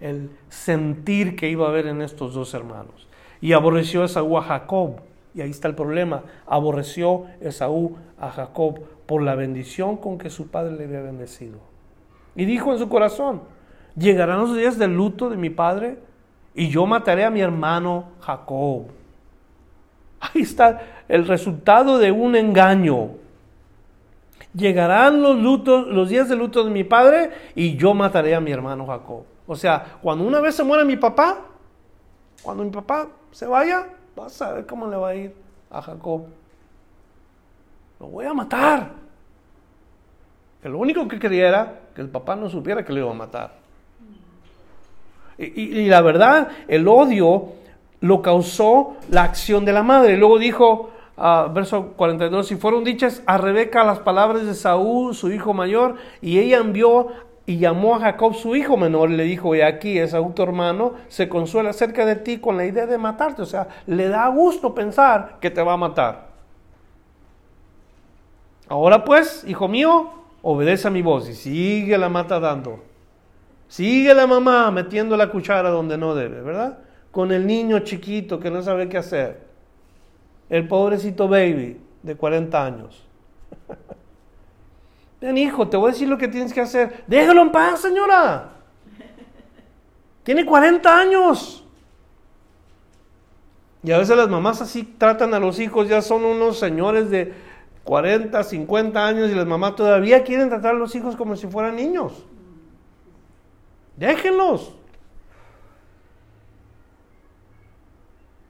[0.00, 3.08] el, sentir que iba a haber en estos dos hermanos.
[3.40, 5.00] Y aborreció Esaú a Jacob.
[5.34, 6.22] Y ahí está el problema.
[6.46, 11.58] Aborreció Esaú a Jacob por la bendición con que su padre le había bendecido.
[12.36, 13.42] Y dijo en su corazón,
[13.96, 15.98] llegarán los días del luto de mi padre
[16.54, 18.86] y yo mataré a mi hermano Jacob.
[20.24, 23.10] Ahí está el resultado de un engaño.
[24.54, 28.52] Llegarán los, lutos, los días del luto de mi padre y yo mataré a mi
[28.52, 29.24] hermano Jacob.
[29.46, 31.40] O sea, cuando una vez se muere mi papá,
[32.42, 35.34] cuando mi papá se vaya, vas a ver cómo le va a ir
[35.70, 36.26] a Jacob.
[37.98, 38.90] Lo voy a matar.
[40.62, 43.52] Lo único que quería era que el papá no supiera que le iba a matar.
[45.36, 47.54] Y, la verdad, el odio
[48.04, 50.18] lo causó la acción de la madre.
[50.18, 55.32] Luego dijo, uh, verso 42, si fueron dichas a Rebeca las palabras de Saúl, su
[55.32, 57.08] hijo mayor, y ella envió
[57.46, 60.92] y llamó a Jacob su hijo menor y le dijo, y aquí es tu hermano,
[61.08, 63.40] se consuela cerca de ti con la idea de matarte.
[63.40, 66.26] O sea, le da gusto pensar que te va a matar.
[68.68, 70.10] Ahora pues, hijo mío,
[70.42, 72.84] obedece a mi voz y sigue la mata dando.
[73.66, 76.80] Sigue la mamá metiendo la cuchara donde no debe, ¿verdad?
[77.14, 79.40] Con el niño chiquito que no sabe qué hacer.
[80.50, 83.06] El pobrecito baby de 40 años.
[85.20, 87.04] Ven, hijo, te voy a decir lo que tienes que hacer.
[87.06, 88.50] Déjalo en paz, señora.
[90.24, 91.64] Tiene 40 años.
[93.84, 97.32] Y a veces las mamás así tratan a los hijos, ya son unos señores de
[97.84, 101.76] 40, 50 años y las mamás todavía quieren tratar a los hijos como si fueran
[101.76, 102.24] niños.
[103.96, 104.74] Déjenlos.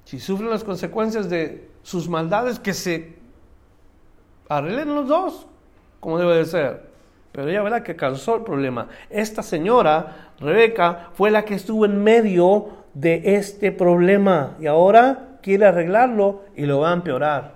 [0.05, 3.17] Si sufren las consecuencias de sus maldades, que se
[4.49, 5.47] arreglen los dos
[6.01, 6.95] como debe de ser.
[7.33, 8.89] Pero ella la que causó el problema.
[9.11, 15.67] Esta señora, Rebeca, fue la que estuvo en medio de este problema y ahora quiere
[15.67, 17.55] arreglarlo y lo va a empeorar.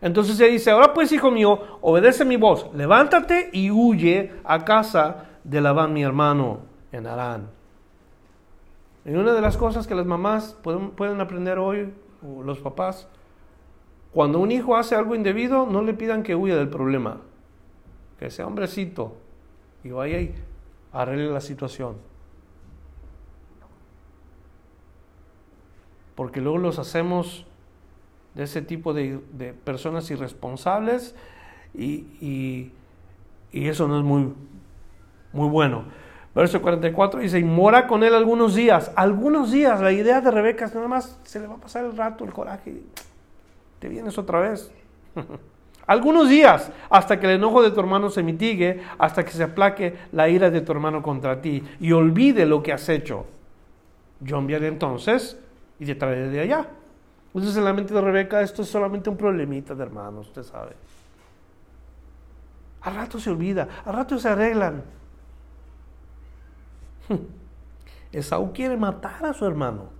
[0.00, 5.24] Entonces ella dice, ahora pues hijo mío, obedece mi voz, levántate y huye a casa
[5.44, 6.58] de Labán mi hermano
[6.92, 7.48] en Arán.
[9.04, 11.92] Y una de las cosas que las mamás pueden, pueden aprender hoy,
[12.22, 13.08] o los papás,
[14.12, 17.20] cuando un hijo hace algo indebido, no le pidan que huya del problema.
[18.18, 19.16] Que sea hombrecito
[19.82, 20.34] y vaya y
[20.92, 21.96] arregle la situación.
[26.14, 27.44] Porque luego los hacemos
[28.34, 29.18] de ese tipo de,
[29.64, 31.14] personas irresponsables
[31.74, 32.70] y,
[33.52, 34.32] eso no es muy,
[35.32, 35.84] muy bueno.
[36.34, 38.90] Verso 44 dice, y mora con él algunos días.
[38.96, 41.96] Algunos días, la idea de Rebeca es nada más, se le va a pasar el
[41.96, 42.82] rato, el coraje
[43.88, 44.70] vienes otra vez.
[45.86, 49.96] Algunos días hasta que el enojo de tu hermano se mitigue, hasta que se aplaque
[50.12, 53.26] la ira de tu hermano contra ti y olvide lo que has hecho.
[54.20, 55.38] Yo enviaré entonces
[55.78, 56.66] y te traeré de allá.
[57.26, 60.72] Entonces en la mente de Rebeca esto es solamente un problemita de hermanos, usted sabe.
[62.80, 64.82] A rato se olvida, a rato se arreglan.
[68.12, 69.94] Esaú quiere matar a su hermano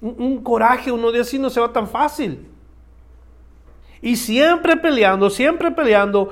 [0.00, 2.48] un, coraje, uno de así no se va tan fácil.
[4.00, 6.30] Y siempre peleando, siempre peleando.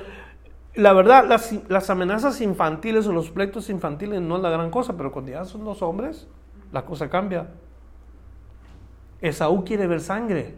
[0.75, 1.27] La verdad,
[1.69, 5.45] las, amenazas infantiles o los pleitos infantiles no es la gran cosa, pero cuando ya
[5.45, 6.29] son dos hombres,
[6.73, 7.49] la cosa cambia.
[9.21, 10.55] Esaú quiere ver sangre.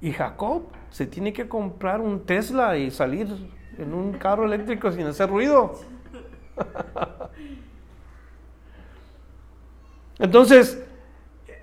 [0.00, 3.28] Y Jacob se tiene que comprar un Tesla y salir
[3.76, 5.74] en un carro eléctrico sin hacer ruido.
[10.18, 10.82] Entonces,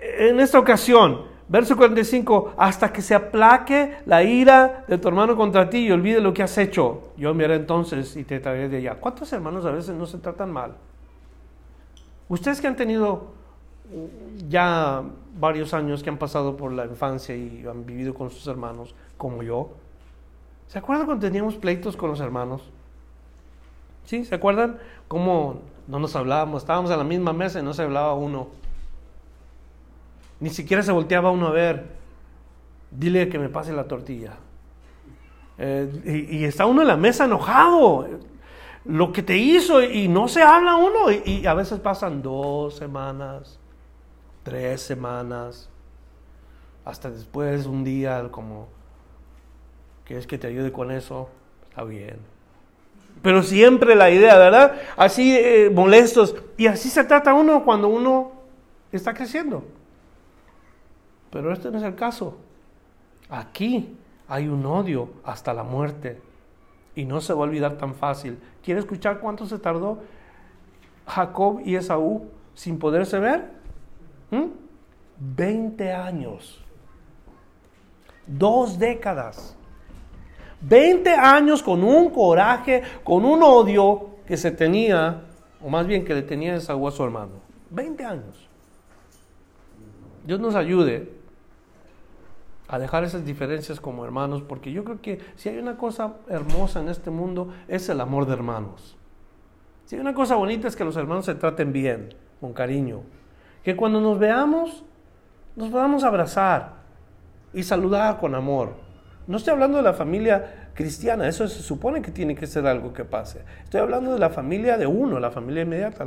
[0.00, 5.70] en esta ocasión, verso 45, hasta que se aplaque la ira de tu hermano contra
[5.70, 8.96] ti y olvide lo que has hecho, yo enviaré entonces y te traeré de allá.
[8.96, 10.74] ¿Cuántos hermanos a veces no se tratan mal?
[12.28, 13.28] Ustedes que han tenido
[14.48, 15.02] ya
[15.38, 19.42] varios años que han pasado por la infancia y han vivido con sus hermanos, como
[19.42, 19.70] yo,
[20.66, 22.70] ¿se acuerdan cuando teníamos pleitos con los hermanos?
[24.08, 24.24] ¿Sí?
[24.24, 24.78] ¿Se acuerdan?
[25.06, 28.48] Cómo no nos hablábamos, estábamos en la misma mesa y no se hablaba uno.
[30.40, 31.84] Ni siquiera se volteaba uno a ver.
[32.90, 34.32] Dile que me pase la tortilla.
[35.58, 38.08] Eh, y, está uno en la mesa enojado.
[38.86, 41.12] Lo que te hizo y no se habla uno.
[41.12, 43.60] Y, a veces pasan dos semanas,
[44.42, 45.68] tres semanas,
[46.86, 48.68] hasta después un día como,
[50.06, 51.28] ¿quieres que te ayude con eso?
[51.68, 52.37] Está bien.
[53.22, 54.74] Pero siempre la idea, ¿verdad?
[54.96, 56.36] Así eh, molestos.
[56.56, 58.32] Y así se trata uno cuando uno
[58.92, 59.64] está creciendo.
[61.30, 62.38] Pero este no es el caso.
[63.28, 63.96] Aquí
[64.28, 66.20] hay un odio hasta la muerte.
[66.94, 68.38] Y no se va a olvidar tan fácil.
[68.62, 70.00] ¿Quiere escuchar cuánto se tardó
[71.06, 73.50] Jacob y Esaú sin poderse ver?
[74.30, 74.46] ¿Mm?
[75.20, 76.64] Veinte 20 años.
[78.26, 79.57] Dos décadas.
[80.60, 85.22] 20 años con un coraje, con un odio que se tenía,
[85.62, 87.32] o más bien que le tenía Esaú a su hermano.
[87.70, 88.48] 20 años.
[90.24, 91.12] Dios nos ayude
[92.68, 96.80] a dejar esas diferencias como hermanos, porque yo creo que si hay una cosa hermosa
[96.80, 98.96] en este mundo es el amor de hermanos.
[99.86, 103.00] Si hay una cosa bonita es que los hermanos se traten bien, con cariño.
[103.64, 104.84] Que cuando nos veamos,
[105.56, 106.74] nos podamos abrazar
[107.54, 108.74] y saludar con amor.
[109.28, 112.92] No estoy hablando de la familia cristiana, eso se supone que tiene que ser algo
[112.92, 113.42] que pase.
[113.62, 116.04] Estoy hablando de la familia de uno, la familia inmediata,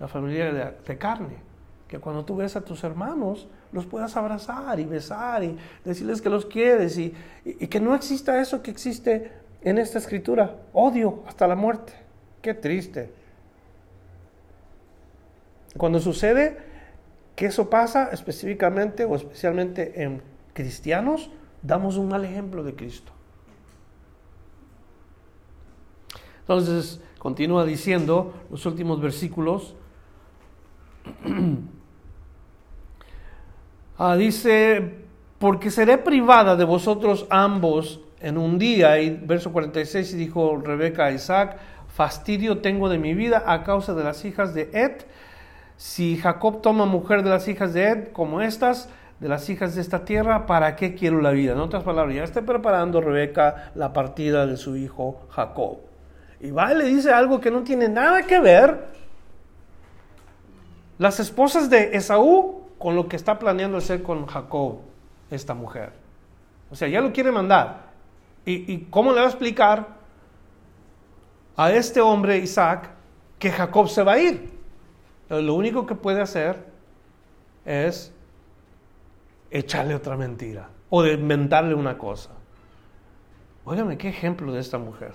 [0.00, 1.54] la, familia de carne
[1.88, 6.30] que cuando tú ves a tus hermanos, los puedas abrazar y besar y decirles que
[6.30, 9.30] los quieres y, que no exista eso que existe
[9.62, 11.92] en esta escritura, odio hasta la muerte.
[12.42, 13.12] Qué triste.
[15.76, 16.56] Cuando sucede
[17.36, 21.30] que eso pasa específicamente o especialmente en cristianos,
[21.64, 23.10] damos un mal ejemplo de Cristo.
[26.40, 29.74] Entonces, continúa diciendo los últimos versículos.
[33.96, 35.04] Ah, dice,
[35.38, 39.00] porque seré privada de vosotros ambos en un día.
[39.00, 44.02] Y verso 46 dijo Rebeca a Isaac, fastidio tengo de mi vida a causa de
[44.02, 45.06] las hijas de Ed.
[45.76, 48.88] Si Jacob toma mujer de las hijas de Ed como estas,
[49.24, 51.52] de las hijas de esta tierra, ¿para qué quiero la vida?
[51.52, 55.78] En otras palabras, ya está preparando Rebeca la partida de su hijo Jacob.
[56.40, 58.84] Y va y le dice algo que no tiene nada que ver.
[60.98, 64.80] Las esposas de Esaú con lo que está planeando hacer con Jacob,
[65.30, 65.94] esta mujer.
[66.70, 67.80] O sea, ya lo quiere mandar.
[68.44, 69.86] ¿Y, cómo le va a explicar
[71.56, 72.90] a este hombre, Isaac,
[73.38, 74.50] que Jacob se va a ir?
[75.30, 76.62] Lo único que puede hacer
[77.64, 78.13] es
[79.54, 82.30] echarle otra mentira o de inventarle una cosa.
[83.64, 85.12] Óigame, qué ejemplo de esta mujer.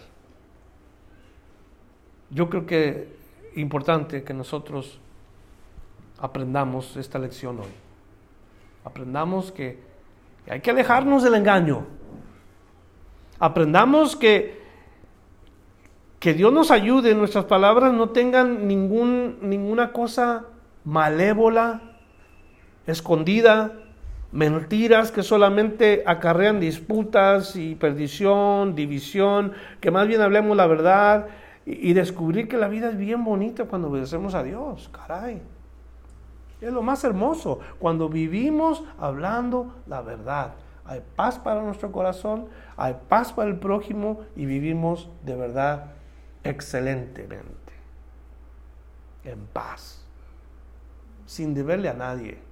[2.32, 3.18] Yo creo que
[3.52, 4.98] es importante que nosotros
[6.18, 7.72] aprendamos esta lección hoy.
[8.86, 9.84] Aprendamos que,
[10.50, 11.86] hay que alejarnos del engaño.
[13.40, 14.62] Aprendamos que,
[16.20, 20.46] que Dios nos ayude, nuestras palabras no tengan ningún, ninguna cosa
[20.86, 21.82] malévola,
[22.88, 23.89] escondida,
[24.32, 31.28] mentiras que solamente acarrean disputas y perdición, división, que más bien hablemos la verdad
[31.66, 35.42] y, descubrir que la vida es bien bonita cuando obedecemos a Dios, caray.
[36.62, 40.54] Es lo más hermoso cuando vivimos hablando la verdad.
[40.86, 45.92] Hay paz para nuestro corazón, hay paz para el prójimo y vivimos de verdad
[46.44, 47.48] excelentemente.
[49.24, 50.04] En paz.
[51.26, 52.49] Sin deberle a nadie.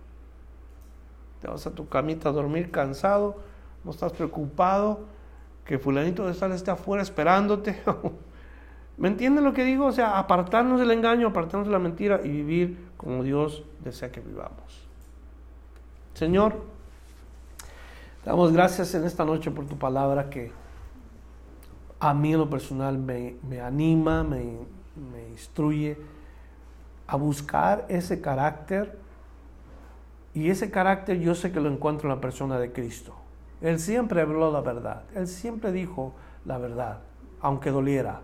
[1.42, 3.38] Te vas a tu camita a dormir cansado,
[3.84, 5.02] no estás preocupado
[5.66, 7.82] que fulanito de estar esté afuera esperándote.
[8.98, 9.86] ¿Me entienden lo que digo?
[9.86, 14.22] O sea, apartarnos del engaño, apartarnos de la mentira y vivir como Dios desea que
[14.22, 14.88] vivamos.
[16.16, 16.56] Señor,
[18.26, 20.52] damos gracias en esta noche por tu palabra que
[22.00, 24.58] a mí en lo personal me, anima, me,
[25.12, 25.98] me instruye
[27.06, 28.98] a buscar ese carácter
[30.38, 33.16] y ese carácter yo sé que lo encuentro en la persona de Cristo.
[33.60, 36.14] Él siempre habló la verdad, él siempre dijo
[36.46, 37.00] la verdad,
[37.42, 38.22] aunque doliera.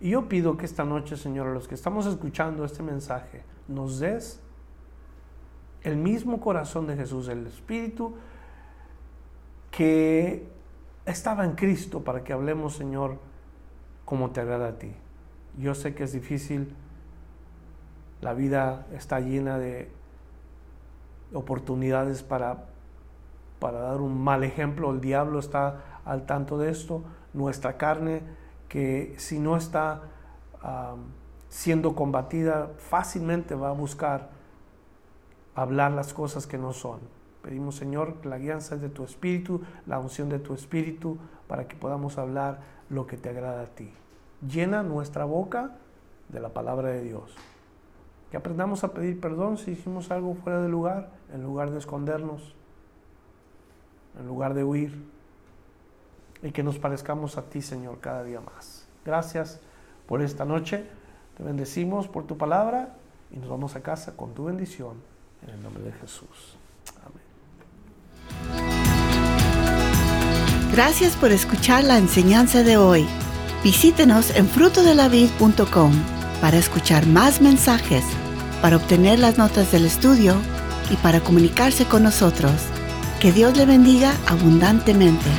[0.00, 3.98] Y yo pido que esta noche, Señor, a los que estamos escuchando este mensaje, nos
[3.98, 4.40] des
[5.82, 8.14] el mismo corazón de Jesús, el Espíritu
[9.72, 10.46] que
[11.06, 13.18] estaba en Cristo para que hablemos, Señor,
[14.04, 14.92] como te agrada a ti.
[15.58, 16.72] Yo sé que es difícil,
[18.20, 19.90] la vida está llena de
[21.34, 22.64] oportunidades para,
[23.58, 28.22] para dar un mal ejemplo, el diablo está al tanto de esto, nuestra carne
[28.68, 30.02] que si no está
[31.48, 34.30] siendo combatida, fácilmente va a buscar
[35.54, 37.00] hablar las cosas que no son.
[37.42, 42.18] Pedimos, Señor, la guianza de tu Espíritu, la unción de tu Espíritu, para que podamos
[42.18, 43.92] hablar lo que te agrada a ti.
[44.46, 45.76] Llena nuestra boca
[46.28, 47.36] de la palabra de Dios.
[48.30, 52.54] Que aprendamos a pedir perdón si hicimos algo fuera de lugar, en lugar de escondernos,
[54.18, 55.04] en lugar de huir.
[56.42, 58.86] Y que nos parezcamos a ti, Señor, cada día más.
[59.04, 59.60] Gracias
[60.06, 60.86] por esta noche.
[61.36, 62.94] Te bendecimos por tu palabra
[63.32, 64.96] y nos vamos a casa con tu bendición.
[65.42, 66.56] En el nombre de Jesús.
[67.04, 67.24] Amén.
[70.72, 73.06] Gracias por escuchar la enseñanza de hoy.
[73.64, 75.92] Visítenos en frutodelavid.com
[76.40, 78.04] para escuchar más mensajes,
[78.60, 80.36] para obtener las notas del estudio
[80.90, 82.52] y para comunicarse con nosotros.
[83.20, 85.30] Que Dios le bendiga abundantemente.